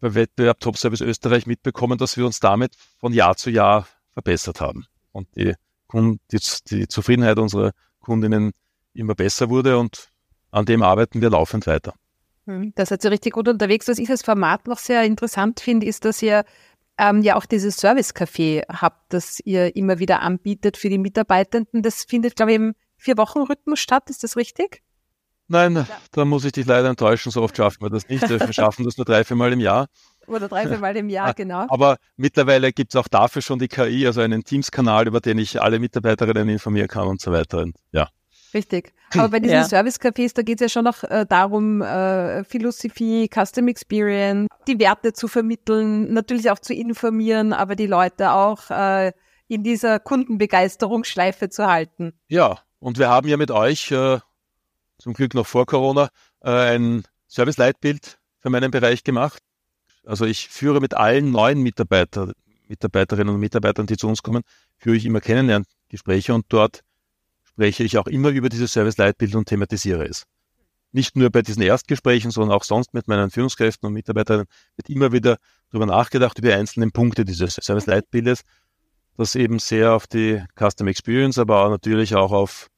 bei 0.00 0.14
Wettbewerb 0.14 0.60
Top 0.60 0.76
Service 0.76 1.00
Österreich 1.00 1.46
mitbekommen, 1.46 1.98
dass 1.98 2.16
wir 2.16 2.26
uns 2.26 2.40
damit 2.40 2.74
von 2.98 3.12
Jahr 3.12 3.36
zu 3.36 3.50
Jahr 3.50 3.86
verbessert 4.12 4.60
haben 4.60 4.86
und 5.12 5.28
die, 5.36 5.54
die, 5.92 6.38
die 6.70 6.88
Zufriedenheit 6.88 7.38
unserer 7.38 7.72
Kundinnen 8.00 8.52
immer 8.94 9.14
besser 9.14 9.48
wurde 9.48 9.78
und 9.78 10.08
an 10.50 10.64
dem 10.64 10.82
arbeiten 10.82 11.20
wir 11.20 11.30
laufend 11.30 11.66
weiter. 11.66 11.94
Hm, 12.46 12.72
da 12.74 12.86
seid 12.86 13.04
ihr 13.04 13.10
richtig 13.10 13.34
gut 13.34 13.48
unterwegs. 13.48 13.88
Was 13.88 13.98
ich 13.98 14.08
als 14.08 14.22
Format 14.22 14.66
noch 14.66 14.78
sehr 14.78 15.04
interessant 15.04 15.60
finde, 15.60 15.86
ist, 15.86 16.04
dass 16.04 16.22
ihr 16.22 16.44
ähm, 16.96 17.22
ja 17.22 17.36
auch 17.36 17.46
dieses 17.46 17.76
Service-Café 17.76 18.64
habt, 18.68 19.12
das 19.12 19.40
ihr 19.44 19.76
immer 19.76 19.98
wieder 19.98 20.22
anbietet 20.22 20.76
für 20.76 20.88
die 20.88 20.98
Mitarbeitenden. 20.98 21.82
Das 21.82 22.04
findet, 22.04 22.36
glaube 22.36 22.52
ich, 22.52 22.56
im 22.56 22.74
Vier-Wochen-Rhythmus 22.96 23.78
statt. 23.78 24.10
Ist 24.10 24.24
das 24.24 24.36
richtig? 24.36 24.82
Nein, 25.48 25.76
ja. 25.76 25.86
da 26.12 26.24
muss 26.24 26.44
ich 26.44 26.52
dich 26.52 26.66
leider 26.66 26.88
enttäuschen. 26.88 27.32
So 27.32 27.42
oft 27.42 27.56
schaffen 27.56 27.82
wir 27.82 27.90
das 27.90 28.08
nicht. 28.08 28.28
Wir 28.28 28.38
schaffen 28.52 28.84
das 28.84 28.96
nur 28.96 29.04
drei, 29.04 29.24
vier 29.24 29.36
Mal 29.36 29.52
im 29.52 29.60
Jahr. 29.60 29.86
Oder 30.26 30.48
drei, 30.48 30.68
vier 30.68 30.78
Mal 30.78 30.96
im 30.96 31.08
Jahr, 31.08 31.32
genau. 31.32 31.66
Aber 31.68 31.96
mittlerweile 32.16 32.72
gibt 32.72 32.94
es 32.94 33.00
auch 33.00 33.08
dafür 33.08 33.40
schon 33.40 33.58
die 33.58 33.68
KI, 33.68 34.06
also 34.06 34.20
einen 34.20 34.44
Teams-Kanal, 34.44 35.06
über 35.06 35.20
den 35.20 35.38
ich 35.38 35.60
alle 35.60 35.78
Mitarbeiterinnen 35.78 36.50
informieren 36.50 36.88
kann 36.88 37.08
und 37.08 37.20
so 37.20 37.32
weiter. 37.32 37.58
Und 37.58 37.76
ja. 37.92 38.08
Richtig. 38.52 38.92
Aber 39.14 39.30
bei 39.30 39.40
diesen 39.40 39.56
ja. 39.56 39.64
Service-Cafés, 39.64 40.34
da 40.34 40.42
geht 40.42 40.60
es 40.60 40.60
ja 40.60 40.68
schon 40.68 40.84
noch 40.84 41.02
äh, 41.04 41.24
darum, 41.26 41.80
äh, 41.80 42.44
Philosophie, 42.44 43.28
Custom 43.32 43.68
Experience, 43.68 44.48
die 44.66 44.78
Werte 44.78 45.14
zu 45.14 45.28
vermitteln, 45.28 46.12
natürlich 46.12 46.50
auch 46.50 46.58
zu 46.58 46.74
informieren, 46.74 47.54
aber 47.54 47.74
die 47.74 47.86
Leute 47.86 48.32
auch 48.32 48.70
äh, 48.70 49.12
in 49.48 49.62
dieser 49.62 49.98
Kundenbegeisterungsschleife 49.98 51.48
zu 51.48 51.66
halten. 51.66 52.12
Ja, 52.28 52.58
und 52.80 52.98
wir 52.98 53.08
haben 53.08 53.28
ja 53.28 53.36
mit 53.36 53.50
euch, 53.50 53.90
äh, 53.90 54.18
zum 54.98 55.14
Glück 55.14 55.34
noch 55.34 55.46
vor 55.46 55.66
Corona, 55.66 56.08
äh, 56.40 56.50
ein 56.50 57.04
Service-Leitbild 57.28 58.18
für 58.38 58.50
meinen 58.50 58.70
Bereich 58.70 59.04
gemacht. 59.04 59.42
Also 60.04 60.24
ich 60.24 60.48
führe 60.48 60.80
mit 60.80 60.94
allen 60.94 61.30
neuen 61.30 61.62
Mitarbeiter, 61.62 62.32
Mitarbeiterinnen 62.68 63.34
und 63.34 63.40
Mitarbeitern, 63.40 63.86
die 63.86 63.96
zu 63.96 64.08
uns 64.08 64.22
kommen, 64.22 64.42
führe 64.76 64.96
ich 64.96 65.04
immer 65.04 65.20
Kennenlerngespräche 65.20 66.34
und 66.34 66.46
dort 66.48 66.82
spreche 67.44 67.84
ich 67.84 67.98
auch 67.98 68.06
immer 68.06 68.30
über 68.30 68.48
dieses 68.48 68.72
Service-Leitbild 68.72 69.34
und 69.34 69.46
thematisiere 69.46 70.06
es. 70.06 70.24
Nicht 70.92 71.16
nur 71.16 71.28
bei 71.30 71.42
diesen 71.42 71.62
Erstgesprächen, 71.62 72.30
sondern 72.30 72.56
auch 72.56 72.64
sonst 72.64 72.94
mit 72.94 73.08
meinen 73.08 73.30
Führungskräften 73.30 73.86
und 73.86 73.92
Mitarbeitern 73.92 74.46
wird 74.76 74.88
immer 74.88 75.12
wieder 75.12 75.36
darüber 75.70 75.86
nachgedacht, 75.86 76.38
über 76.38 76.48
die 76.48 76.54
einzelnen 76.54 76.92
Punkte 76.92 77.24
dieses 77.24 77.54
Service-Leitbildes, 77.54 78.42
das 79.16 79.34
eben 79.34 79.58
sehr 79.58 79.92
auf 79.92 80.06
die 80.06 80.42
Custom 80.56 80.86
Experience, 80.86 81.38
aber 81.38 81.64
auch 81.64 81.70
natürlich 81.70 82.14
auch 82.14 82.32
auf 82.32 82.68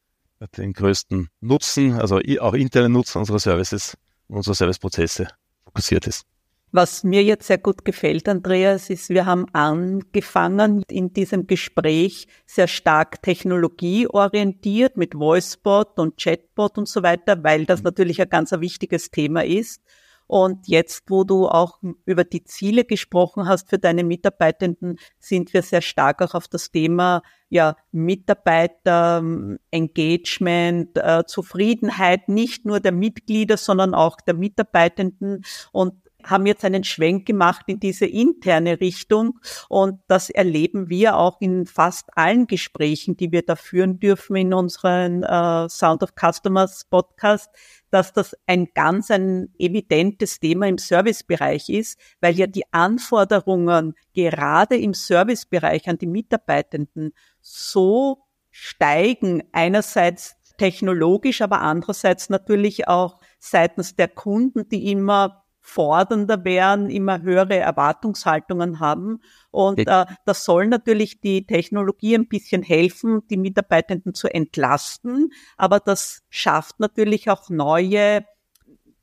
den 0.49 0.73
größten 0.73 1.29
Nutzen, 1.41 1.95
also 1.95 2.21
auch 2.41 2.55
internen 2.55 2.93
Nutzen 2.93 3.19
unserer 3.19 3.39
Services 3.39 3.97
und 4.29 4.39
unserer 4.39 4.55
Serviceprozesse 4.55 5.29
fokussiert 5.65 6.07
ist. 6.07 6.25
Was 6.73 7.03
mir 7.03 7.25
jetzt 7.25 7.49
sehr 7.49 7.59
gut 7.59 7.85
gefällt, 7.85 8.29
Andreas, 8.29 8.91
ist, 8.91 9.09
wir 9.11 9.27
haben 9.27 9.47
angefangen 9.53 10.85
in 10.89 11.13
diesem 11.13 11.49
Gespräch 11.49 12.29
sehr 12.47 12.69
stark 12.69 13.23
technologieorientiert 13.23 14.97
mit 14.97 15.17
VoiceBot 15.17 15.99
und 15.99 16.17
Chatbot 16.17 16.79
und 16.79 16.89
so 16.89 17.03
weiter, 17.03 17.43
weil 17.43 17.67
das 17.67 17.83
natürlich 17.83 18.23
ein 18.23 18.29
ganz 18.29 18.53
ein 18.53 18.61
wichtiges 18.61 19.11
Thema 19.11 19.45
ist. 19.45 19.83
Und 20.31 20.69
jetzt, 20.69 21.11
wo 21.11 21.25
du 21.25 21.49
auch 21.49 21.81
über 22.05 22.23
die 22.23 22.45
Ziele 22.45 22.85
gesprochen 22.85 23.49
hast 23.49 23.69
für 23.69 23.81
deine 23.81 24.05
Mitarbeitenden, 24.05 24.97
sind 25.19 25.53
wir 25.53 25.63
sehr 25.63 25.83
stark 25.83 26.23
auch 26.23 26.35
auf 26.35 26.47
das 26.47 26.71
Thema 26.71 27.23
ja, 27.49 27.75
Mitarbeiter, 27.91 29.25
Engagement, 29.73 30.97
äh, 30.97 31.25
Zufriedenheit 31.27 32.29
nicht 32.29 32.65
nur 32.65 32.79
der 32.79 32.93
Mitglieder, 32.93 33.57
sondern 33.57 33.93
auch 33.93 34.21
der 34.21 34.35
Mitarbeitenden. 34.35 35.45
Und 35.73 35.95
haben 36.25 36.47
jetzt 36.47 36.65
einen 36.65 36.85
Schwenk 36.85 37.27
gemacht 37.27 37.65
in 37.67 37.81
diese 37.81 38.07
interne 38.07 38.81
Richtung 38.81 39.39
und 39.69 40.01
das 40.09 40.31
erleben 40.31 40.89
wir 40.89 41.17
auch 41.17 41.41
in 41.41 41.67
fast 41.67 42.17
allen 42.17 42.47
Gesprächen, 42.47 43.17
die 43.17 43.33
wir 43.33 43.43
da 43.43 43.57
führen 43.57 43.99
dürfen 43.99 44.37
in 44.37 44.55
unseren 44.55 45.23
äh, 45.23 45.69
Sound 45.69 46.03
of 46.03 46.11
Customers 46.15 46.85
Podcast, 46.85 47.51
dass 47.91 48.13
das 48.13 48.37
ein 48.47 48.69
ganz 48.75 49.11
ein 49.11 49.53
evidentes 49.59 50.41
Thema 50.41 50.69
im 50.69 50.79
Servicebereich 50.79 51.69
ist, 51.69 51.99
weil 52.21 52.37
ja 52.37 52.47
die 52.47 52.65
Anforderungen 52.73 53.95
gerade 54.15 54.77
im 54.77 54.95
Servicebereich 54.95 55.89
an 55.89 55.99
die 55.99 56.07
Mitarbeitenden 56.07 57.13
so 57.41 58.23
steigen, 58.51 59.43
einerseits 59.53 60.37
technologisch, 60.59 61.41
aber 61.41 61.61
andererseits 61.63 62.29
natürlich 62.29 62.87
auch 62.87 63.19
seitens 63.39 63.97
der 63.97 64.09
Kunden, 64.09 64.69
die 64.69 64.91
immer 64.91 65.45
fordernder 65.61 66.45
werden, 66.45 66.91
immer 66.91 67.23
höhere 67.23 67.57
Erwartungshaltungen 67.57 68.81
haben. 68.81 69.21
Und 69.51 69.87
äh, 69.87 70.07
das 70.25 70.45
soll 70.45 70.67
natürlich 70.67 71.21
die 71.21 71.47
Technologie 71.47 72.15
ein 72.15 72.29
bisschen 72.29 72.63
helfen, 72.63 73.23
die 73.29 73.37
Mitarbeitenden 73.37 74.15
zu 74.15 74.29
entlasten. 74.29 75.33
Aber 75.57 75.81
das 75.81 76.23
schafft 76.31 76.81
natürlich 76.81 77.31
auch 77.31 77.51
neue, 77.51 78.25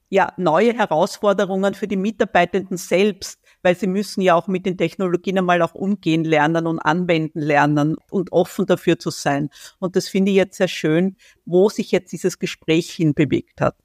ja, 0.10 0.34
neue 0.38 0.74
Herausforderungen 0.74 1.74
für 1.74 1.88
die 1.88 1.96
Mitarbeitenden 1.96 2.78
selbst, 2.78 3.40
weil 3.62 3.76
sie 3.76 3.88
müssen 3.88 4.22
ja 4.22 4.36
auch 4.36 4.48
mit 4.48 4.66
den 4.66 4.78
Technologien 4.78 5.38
einmal 5.38 5.62
auch 5.62 5.76
umgehen 5.76 6.24
lernen 6.24 6.66
und 6.66 6.80
anwenden 6.80 7.40
lernen 7.40 7.98
und 8.10 8.32
offen 8.32 8.66
dafür 8.66 8.98
zu 8.98 9.12
sein. 9.12 9.50
Und 9.80 9.96
das 9.96 10.08
finde 10.08 10.32
ich 10.32 10.38
jetzt 10.38 10.58
sehr 10.58 10.68
schön, 10.68 11.18
wo 11.46 11.70
sich 11.70 11.92
jetzt 11.92 12.12
dieses 12.12 12.40
Gespräch 12.40 12.90
hinbewegt 12.92 13.62
hat. 13.62 13.76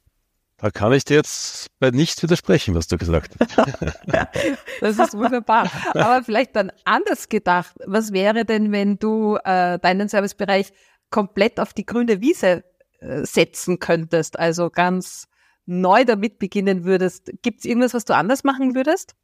Da 0.63 0.71
kann 0.71 0.93
ich 0.93 1.05
dir 1.05 1.17
jetzt 1.17 1.77
bei 1.81 1.91
nichts 1.91 2.23
widersprechen, 2.23 2.77
was 2.77 2.87
du 2.87 2.97
gesagt 2.97 3.35
hast. 3.41 3.59
das 4.81 4.97
ist 4.97 5.15
wunderbar. 5.15 5.69
Aber 5.93 6.23
vielleicht 6.23 6.55
dann 6.55 6.71
anders 6.85 7.29
gedacht. 7.29 7.75
Was 7.85 8.13
wäre 8.13 8.45
denn, 8.45 8.71
wenn 8.71 8.97
du 8.97 9.39
äh, 9.43 9.81
deinen 9.81 10.09
Servicebereich 10.09 10.73
komplett 11.11 11.59
auf 11.59 11.75
die 11.75 11.85
grüne 11.85 12.21
Wiese 12.21 12.63
äh, 13.01 13.25
setzen 13.25 13.81
könntest? 13.81 14.39
Also 14.39 14.71
ganz 14.71 15.27
neu 15.67 16.05
damit 16.05 16.39
beginnen 16.39 16.85
würdest. 16.85 17.33
Gibt 17.43 17.59
es 17.59 17.65
irgendwas, 17.65 17.93
was 17.93 18.05
du 18.05 18.15
anders 18.15 18.45
machen 18.45 18.77
würdest? 18.77 19.17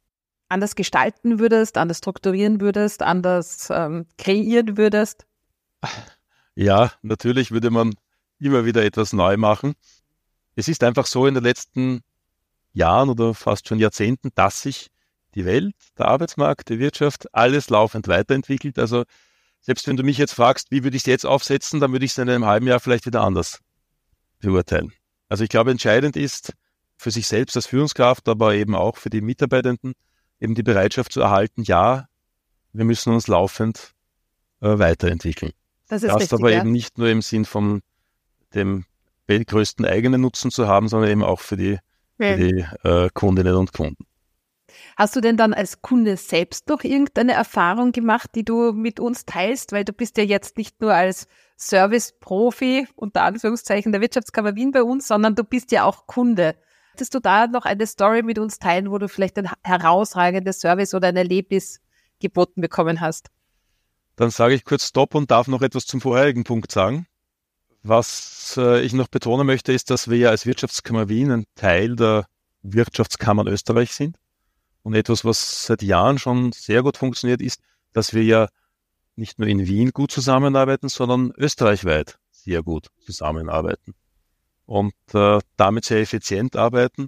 Anders 0.49 0.75
gestalten 0.75 1.39
würdest, 1.39 1.77
anders 1.77 1.99
strukturieren 1.99 2.59
würdest, 2.59 3.01
anders 3.01 3.69
ähm, 3.71 4.07
kreieren 4.17 4.75
würdest? 4.75 5.25
Ja, 6.55 6.91
natürlich 7.01 7.51
würde 7.51 7.69
man 7.69 7.93
immer 8.39 8.65
wieder 8.65 8.83
etwas 8.83 9.13
neu 9.13 9.37
machen 9.37 9.75
es 10.59 10.67
ist 10.67 10.83
einfach 10.83 11.05
so 11.05 11.25
in 11.25 11.33
den 11.33 11.43
letzten 11.43 12.01
Jahren 12.73 13.09
oder 13.09 13.33
fast 13.33 13.67
schon 13.67 13.79
Jahrzehnten, 13.79 14.29
dass 14.35 14.61
sich 14.61 14.87
die 15.35 15.45
Welt, 15.45 15.75
der 15.97 16.07
Arbeitsmarkt, 16.07 16.69
die 16.69 16.79
Wirtschaft, 16.79 17.33
alles 17.33 17.69
laufend 17.69 18.07
weiterentwickelt. 18.07 18.77
Also 18.79 19.03
selbst 19.61 19.87
wenn 19.87 19.97
du 19.97 20.03
mich 20.03 20.17
jetzt 20.17 20.33
fragst, 20.33 20.71
wie 20.71 20.83
würde 20.83 20.97
ich 20.97 21.03
es 21.03 21.07
jetzt 21.07 21.25
aufsetzen, 21.25 21.79
dann 21.79 21.91
würde 21.91 22.05
ich 22.05 22.11
es 22.11 22.17
in 22.17 22.29
einem 22.29 22.45
halben 22.45 22.67
Jahr 22.67 22.79
vielleicht 22.79 23.05
wieder 23.05 23.21
anders 23.21 23.59
beurteilen. 24.39 24.93
Also 25.27 25.43
ich 25.43 25.49
glaube, 25.49 25.71
entscheidend 25.71 26.15
ist 26.15 26.53
für 26.97 27.11
sich 27.11 27.27
selbst 27.27 27.55
als 27.55 27.67
Führungskraft, 27.67 28.27
aber 28.27 28.55
eben 28.55 28.75
auch 28.75 28.97
für 28.97 29.09
die 29.09 29.21
Mitarbeitenden, 29.21 29.93
eben 30.39 30.55
die 30.55 30.63
Bereitschaft 30.63 31.13
zu 31.13 31.21
erhalten, 31.21 31.63
ja, 31.63 32.07
wir 32.73 32.85
müssen 32.85 33.13
uns 33.13 33.27
laufend 33.27 33.93
äh, 34.61 34.77
weiterentwickeln. 34.77 35.51
Das 35.87 36.03
ist 36.03 36.09
das 36.09 36.21
richtig, 36.21 36.39
aber 36.39 36.51
ja. 36.51 36.59
eben 36.59 36.71
nicht 36.71 36.97
nur 36.97 37.09
im 37.09 37.21
Sinn 37.21 37.45
von 37.45 37.81
dem 38.53 38.85
größten 39.37 39.85
eigenen 39.85 40.21
Nutzen 40.21 40.51
zu 40.51 40.67
haben, 40.67 40.87
sondern 40.87 41.11
eben 41.11 41.23
auch 41.23 41.39
für 41.39 41.57
die, 41.57 41.79
ja. 42.17 42.35
für 42.35 42.37
die 42.37 42.65
äh, 42.83 43.09
Kundinnen 43.13 43.55
und 43.55 43.73
Kunden. 43.73 44.05
Hast 44.97 45.15
du 45.15 45.21
denn 45.21 45.37
dann 45.37 45.53
als 45.53 45.81
Kunde 45.81 46.17
selbst 46.17 46.67
noch 46.67 46.83
irgendeine 46.83 47.33
Erfahrung 47.33 47.91
gemacht, 47.91 48.31
die 48.35 48.43
du 48.43 48.73
mit 48.73 48.99
uns 48.99 49.25
teilst? 49.25 49.71
Weil 49.71 49.85
du 49.85 49.93
bist 49.93 50.17
ja 50.17 50.23
jetzt 50.23 50.57
nicht 50.57 50.81
nur 50.81 50.93
als 50.93 51.27
Service-Profi 51.57 52.87
unter 52.95 53.23
Anführungszeichen 53.23 53.91
der 53.91 54.01
Wirtschaftskammer 54.01 54.55
Wien 54.55 54.71
bei 54.71 54.83
uns, 54.83 55.07
sondern 55.07 55.35
du 55.35 55.43
bist 55.43 55.71
ja 55.71 55.83
auch 55.83 56.07
Kunde. 56.07 56.55
Hättest 56.93 57.13
du 57.13 57.19
da 57.19 57.47
noch 57.47 57.65
eine 57.65 57.87
Story 57.87 58.23
mit 58.23 58.39
uns 58.39 58.59
teilen, 58.59 58.91
wo 58.91 58.97
du 58.97 59.07
vielleicht 59.07 59.37
ein 59.37 59.49
herausragendes 59.63 60.59
Service 60.59 60.93
oder 60.93 61.07
ein 61.07 61.17
Erlebnis 61.17 61.79
geboten 62.19 62.61
bekommen 62.61 62.99
hast? 62.99 63.29
Dann 64.15 64.31
sage 64.31 64.53
ich 64.53 64.65
kurz 64.65 64.87
Stopp 64.87 65.15
und 65.15 65.31
darf 65.31 65.47
noch 65.47 65.61
etwas 65.61 65.85
zum 65.85 66.01
vorherigen 66.01 66.43
Punkt 66.43 66.71
sagen. 66.71 67.07
Was 67.83 68.55
äh, 68.57 68.81
ich 68.81 68.93
noch 68.93 69.07
betonen 69.07 69.47
möchte, 69.47 69.71
ist, 69.71 69.89
dass 69.89 70.09
wir 70.09 70.17
ja 70.17 70.29
als 70.29 70.45
Wirtschaftskammer 70.45 71.07
Wien 71.09 71.31
ein 71.31 71.45
Teil 71.55 71.95
der 71.95 72.25
Wirtschaftskammern 72.61 73.47
Österreich 73.47 73.93
sind. 73.93 74.17
Und 74.83 74.95
etwas, 74.95 75.23
was 75.23 75.65
seit 75.65 75.81
Jahren 75.81 76.19
schon 76.19 76.51
sehr 76.51 76.83
gut 76.83 76.97
funktioniert, 76.97 77.41
ist, 77.41 77.61
dass 77.93 78.13
wir 78.13 78.23
ja 78.23 78.49
nicht 79.15 79.39
nur 79.39 79.47
in 79.47 79.67
Wien 79.67 79.91
gut 79.91 80.11
zusammenarbeiten, 80.11 80.89
sondern 80.89 81.31
österreichweit 81.37 82.17
sehr 82.31 82.63
gut 82.63 82.87
zusammenarbeiten. 83.05 83.93
Und 84.65 84.93
äh, 85.13 85.39
damit 85.57 85.85
sehr 85.85 85.99
effizient 85.99 86.55
arbeiten, 86.55 87.07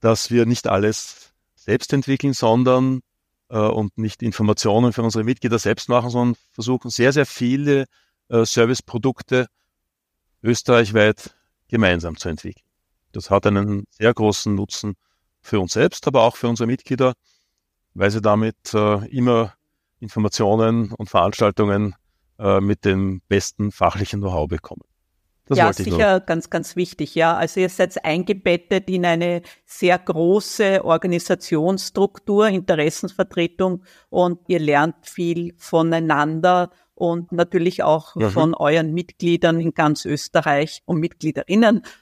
dass 0.00 0.30
wir 0.30 0.46
nicht 0.46 0.66
alles 0.66 1.32
selbst 1.54 1.92
entwickeln, 1.92 2.32
sondern 2.32 3.00
äh, 3.48 3.58
und 3.58 3.96
nicht 3.98 4.22
Informationen 4.22 4.92
für 4.92 5.02
unsere 5.02 5.24
Mitglieder 5.24 5.58
selbst 5.58 5.88
machen, 5.88 6.10
sondern 6.10 6.36
versuchen 6.50 6.90
sehr, 6.90 7.12
sehr 7.12 7.26
viele 7.26 7.86
äh, 8.28 8.44
Serviceprodukte 8.44 9.46
österreichweit 10.42 11.34
gemeinsam 11.68 12.16
zu 12.16 12.28
entwickeln. 12.28 12.64
Das 13.12 13.30
hat 13.30 13.46
einen 13.46 13.84
sehr 13.90 14.12
großen 14.12 14.54
Nutzen 14.54 14.94
für 15.40 15.60
uns 15.60 15.72
selbst, 15.72 16.06
aber 16.06 16.22
auch 16.22 16.36
für 16.36 16.48
unsere 16.48 16.66
Mitglieder, 16.66 17.14
weil 17.94 18.10
sie 18.10 18.22
damit 18.22 18.74
äh, 18.74 19.06
immer 19.08 19.54
Informationen 20.00 20.92
und 20.92 21.10
Veranstaltungen 21.10 21.94
äh, 22.38 22.60
mit 22.60 22.84
dem 22.84 23.22
besten 23.28 23.70
fachlichen 23.70 24.20
Know-how 24.20 24.48
bekommen. 24.48 24.82
Das 25.46 25.58
ja, 25.58 25.72
sicher 25.72 26.18
noch. 26.18 26.26
ganz, 26.26 26.50
ganz 26.50 26.76
wichtig. 26.76 27.14
Ja, 27.14 27.36
also 27.36 27.60
ihr 27.60 27.68
seid 27.68 28.04
eingebettet 28.04 28.88
in 28.88 29.04
eine 29.04 29.42
sehr 29.66 29.98
große 29.98 30.84
Organisationsstruktur, 30.84 32.48
Interessensvertretung 32.48 33.82
und 34.08 34.40
ihr 34.48 34.60
lernt 34.60 34.94
viel 35.02 35.54
voneinander 35.58 36.70
und 36.94 37.32
natürlich 37.32 37.82
auch 37.82 38.14
mhm. 38.14 38.30
von 38.30 38.54
euren 38.54 38.92
Mitgliedern 38.92 39.60
in 39.60 39.72
ganz 39.72 40.04
Österreich 40.04 40.82
und 40.84 40.98
Mitgliederinnen. 40.98 41.82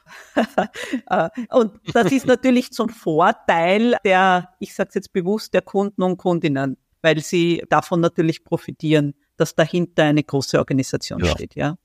Äh, 1.07 1.29
und 1.50 1.81
das 1.92 2.12
ist 2.12 2.26
natürlich 2.26 2.72
zum 2.72 2.88
Vorteil 2.88 3.96
der, 4.05 4.50
ich 4.59 4.74
sage 4.74 4.90
jetzt 4.94 5.12
bewusst, 5.12 5.55
der 5.55 5.62
Kunden 5.62 6.03
und 6.03 6.18
Kundinnen, 6.18 6.76
weil 7.03 7.20
sie 7.20 7.64
davon 7.68 8.00
natürlich 8.00 8.44
profitieren, 8.44 9.14
dass 9.37 9.55
dahinter 9.55 10.05
eine 10.05 10.22
große 10.22 10.59
Organisation 10.59 11.24
ja. 11.24 11.31
steht. 11.31 11.55
Ja, 11.55 11.76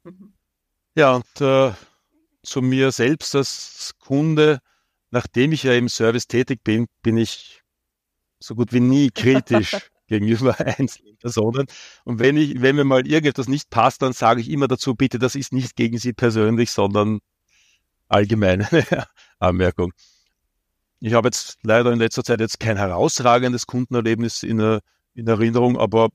ja 0.96 1.16
und 1.16 1.42
äh, 1.42 1.72
zu 2.44 2.62
mir 2.62 2.92
selbst 2.92 3.36
als 3.36 3.94
Kunde, 4.00 4.60
nachdem 5.12 5.52
ich 5.52 5.64
ja 5.64 5.74
im 5.74 5.90
Service 5.90 6.28
tätig 6.28 6.64
bin, 6.64 6.88
bin 7.02 7.18
ich 7.18 7.64
so 8.40 8.56
gut 8.56 8.74
wie 8.74 8.80
nie 8.82 9.10
kritisch 9.10 9.78
gegenüber 10.08 10.60
einzelnen 10.60 11.18
Personen. 11.18 11.68
Und 12.04 12.20
wenn 12.20 12.38
ich, 12.38 12.62
wenn 12.62 12.76
mir 12.76 12.84
mal 12.84 13.06
irgendetwas 13.06 13.48
nicht 13.48 13.70
passt, 13.70 14.02
dann 14.02 14.14
sage 14.14 14.42
ich 14.42 14.50
immer 14.50 14.68
dazu, 14.68 14.96
bitte, 14.96 15.20
das 15.20 15.36
ist 15.36 15.54
nicht 15.54 15.76
gegen 15.76 15.98
Sie 15.98 16.14
persönlich, 16.14 16.72
sondern 16.72 17.20
allgemeine 18.08 18.68
Anmerkung. 19.40 19.94
Ich 21.00 21.14
habe 21.14 21.28
jetzt 21.28 21.58
leider 21.64 21.92
in 21.92 22.00
letzter 22.00 22.24
Zeit 22.24 22.40
jetzt 22.40 22.60
kein 22.60 22.78
herausragendes 22.78 23.68
Kundenerlebnis 23.68 24.44
in, 24.44 24.80
in 25.14 25.28
Erinnerung, 25.28 25.78
aber 25.78 26.10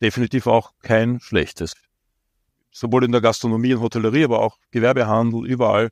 definitiv 0.00 0.46
auch 0.46 0.72
kein 0.82 1.20
schlechtes. 1.20 1.74
Sowohl 2.70 3.04
in 3.04 3.12
der 3.12 3.20
Gastronomie 3.20 3.74
und 3.74 3.80
Hotellerie, 3.80 4.24
aber 4.24 4.40
auch 4.40 4.58
Gewerbehandel, 4.70 5.46
überall 5.46 5.88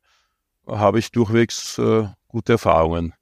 habe 0.67 0.99
ich 0.99 1.11
durchwegs 1.11 1.79
äh, 1.79 2.09
gute 2.29 2.53
Erfahrungen 2.53 3.15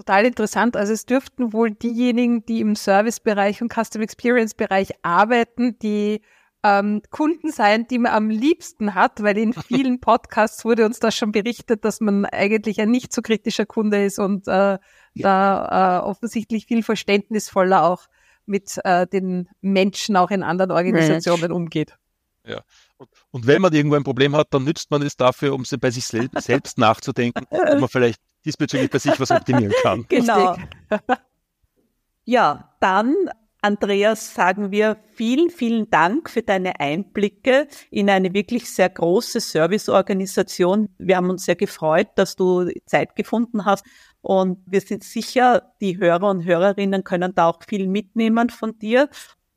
Total 0.00 0.24
interessant. 0.24 0.78
Also 0.78 0.94
es 0.94 1.04
dürften 1.04 1.52
wohl 1.52 1.72
diejenigen, 1.72 2.46
die 2.46 2.62
im 2.62 2.74
Servicebereich 2.74 3.60
und 3.60 3.70
Custom 3.70 4.00
Experience 4.00 4.54
Bereich 4.54 4.92
arbeiten, 5.02 5.78
die 5.78 6.22
ähm, 6.62 7.02
Kunden 7.10 7.52
sein, 7.52 7.86
die 7.86 7.98
man 7.98 8.12
am 8.12 8.30
liebsten 8.30 8.94
hat, 8.94 9.22
weil 9.22 9.36
in 9.36 9.52
vielen 9.68 10.00
Podcasts 10.00 10.64
wurde 10.64 10.86
uns 10.86 11.00
das 11.00 11.14
schon 11.14 11.32
berichtet, 11.32 11.84
dass 11.84 12.00
man 12.00 12.24
eigentlich 12.24 12.80
ein 12.80 12.90
nicht 12.90 13.12
so 13.12 13.20
kritischer 13.20 13.66
Kunde 13.66 14.02
ist 14.02 14.18
und 14.18 14.48
äh, 14.48 14.52
ja. 14.52 14.78
da 15.16 15.98
äh, 15.98 16.02
offensichtlich 16.02 16.64
viel 16.64 16.82
verständnisvoller 16.82 17.82
auch 17.82 18.06
mit 18.46 18.80
äh, 18.84 19.06
den 19.06 19.50
Menschen 19.60 20.16
auch 20.16 20.30
in 20.30 20.42
anderen 20.42 20.70
Organisationen 20.70 21.42
Mensch. 21.42 21.54
umgeht. 21.54 21.98
Ja. 22.46 22.62
Und, 22.96 23.10
und, 23.32 23.46
wenn 23.46 23.60
man 23.60 23.74
irgendwo 23.74 23.96
ein 23.96 24.02
Problem 24.04 24.34
hat, 24.34 24.48
dann 24.52 24.64
nützt 24.64 24.90
man 24.90 25.02
es 25.02 25.18
dafür, 25.18 25.52
um 25.52 25.64
bei 25.78 25.90
sich 25.90 26.06
selbst 26.06 26.78
nachzudenken, 26.78 27.44
ob 27.50 27.80
man 27.80 27.88
vielleicht 27.90 28.22
diesbezüglich 28.44 28.90
bei 28.90 28.98
sich 28.98 29.18
was 29.18 29.30
optimieren 29.30 29.72
kann. 29.82 30.06
Genau. 30.08 30.56
ja, 32.24 32.74
dann 32.80 33.14
Andreas, 33.62 34.34
sagen 34.34 34.70
wir 34.70 34.96
vielen, 35.12 35.50
vielen 35.50 35.90
Dank 35.90 36.30
für 36.30 36.42
deine 36.42 36.80
Einblicke 36.80 37.68
in 37.90 38.08
eine 38.08 38.32
wirklich 38.32 38.70
sehr 38.70 38.88
große 38.88 39.40
Serviceorganisation. 39.40 40.88
Wir 40.98 41.16
haben 41.16 41.28
uns 41.28 41.44
sehr 41.44 41.56
gefreut, 41.56 42.08
dass 42.14 42.36
du 42.36 42.70
Zeit 42.86 43.16
gefunden 43.16 43.66
hast. 43.66 43.84
Und 44.22 44.58
wir 44.66 44.80
sind 44.80 45.04
sicher, 45.04 45.74
die 45.80 45.98
Hörer 45.98 46.30
und 46.30 46.44
Hörerinnen 46.44 47.04
können 47.04 47.34
da 47.34 47.48
auch 47.48 47.60
viel 47.68 47.86
mitnehmen 47.86 48.48
von 48.48 48.78
dir 48.78 49.08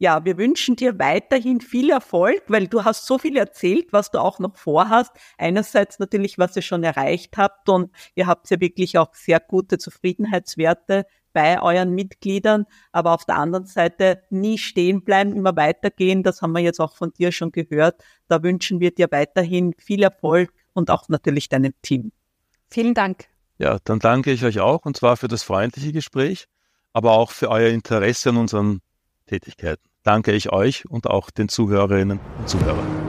ja, 0.03 0.25
wir 0.25 0.37
wünschen 0.37 0.75
dir 0.75 0.99
weiterhin 0.99 1.61
viel 1.61 1.89
Erfolg, 1.89 2.43
weil 2.49 2.67
du 2.67 2.83
hast 2.83 3.05
so 3.05 3.17
viel 3.17 3.37
erzählt, 3.37 3.93
was 3.93 4.11
du 4.11 4.19
auch 4.19 4.37
noch 4.37 4.57
vorhast. 4.57 5.13
Einerseits 5.37 5.97
natürlich, 5.97 6.37
was 6.37 6.57
ihr 6.57 6.61
schon 6.61 6.83
erreicht 6.83 7.37
habt 7.37 7.69
und 7.69 7.89
ihr 8.13 8.27
habt 8.27 8.49
ja 8.49 8.59
wirklich 8.59 8.97
auch 8.97 9.13
sehr 9.13 9.39
gute 9.39 9.77
Zufriedenheitswerte 9.77 11.05
bei 11.31 11.61
euren 11.61 11.95
Mitgliedern, 11.95 12.65
aber 12.91 13.13
auf 13.13 13.23
der 13.23 13.37
anderen 13.37 13.65
Seite 13.65 14.21
nie 14.29 14.57
stehen 14.57 15.05
bleiben, 15.05 15.37
immer 15.37 15.55
weitergehen. 15.55 16.21
Das 16.21 16.41
haben 16.41 16.51
wir 16.51 16.59
jetzt 16.59 16.81
auch 16.81 16.97
von 16.97 17.13
dir 17.13 17.31
schon 17.31 17.53
gehört. 17.53 18.03
Da 18.27 18.43
wünschen 18.43 18.81
wir 18.81 18.91
dir 18.93 19.07
weiterhin 19.09 19.73
viel 19.77 20.03
Erfolg 20.03 20.51
und 20.73 20.91
auch 20.91 21.07
natürlich 21.07 21.47
deinem 21.47 21.75
Team. 21.81 22.11
Vielen 22.69 22.93
Dank. 22.93 23.29
Ja, 23.57 23.77
dann 23.85 23.99
danke 23.99 24.33
ich 24.33 24.43
euch 24.43 24.59
auch 24.59 24.83
und 24.83 24.97
zwar 24.97 25.15
für 25.15 25.29
das 25.29 25.43
freundliche 25.43 25.93
Gespräch, 25.93 26.47
aber 26.91 27.13
auch 27.13 27.31
für 27.31 27.49
euer 27.49 27.69
Interesse 27.69 28.31
an 28.31 28.35
unseren 28.35 28.81
Tätigkeiten 29.27 29.92
danke 30.03 30.31
ich 30.33 30.51
euch 30.51 30.85
und 30.89 31.07
auch 31.07 31.31
den 31.31 31.49
Zuhörerinnen 31.49 32.19
und 32.39 32.49
Zuhörern. 32.49 33.03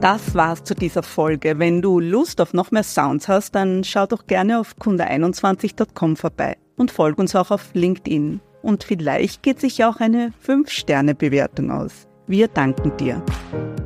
Das 0.00 0.34
war's 0.34 0.64
zu 0.64 0.74
dieser 0.74 1.02
Folge. 1.02 1.58
Wenn 1.58 1.82
du 1.82 2.00
Lust 2.00 2.40
auf 2.40 2.54
noch 2.54 2.70
mehr 2.70 2.84
Sounds 2.84 3.28
hast, 3.28 3.54
dann 3.54 3.84
schau 3.84 4.06
doch 4.06 4.26
gerne 4.26 4.58
auf 4.58 4.76
kunde21.com 4.80 6.16
vorbei 6.16 6.56
und 6.76 6.90
folg 6.90 7.18
uns 7.18 7.36
auch 7.36 7.50
auf 7.50 7.70
LinkedIn. 7.74 8.40
Und 8.62 8.84
vielleicht 8.84 9.42
geht 9.42 9.60
sich 9.60 9.84
auch 9.84 9.96
eine 10.00 10.32
5-Sterne-Bewertung 10.46 11.70
aus. 11.70 12.08
Wir 12.26 12.48
danken 12.48 12.96
dir. 12.96 13.22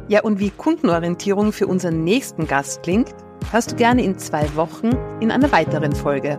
Ja, 0.08 0.22
und 0.22 0.38
wie 0.38 0.50
Kundenorientierung 0.50 1.52
für 1.52 1.66
unseren 1.66 2.04
nächsten 2.04 2.46
Gast 2.46 2.82
klingt, 2.82 3.14
hörst 3.50 3.72
du 3.72 3.76
gerne 3.76 4.04
in 4.04 4.18
zwei 4.18 4.54
Wochen 4.54 4.90
in 5.20 5.30
einer 5.30 5.50
weiteren 5.50 5.94
Folge. 5.94 6.38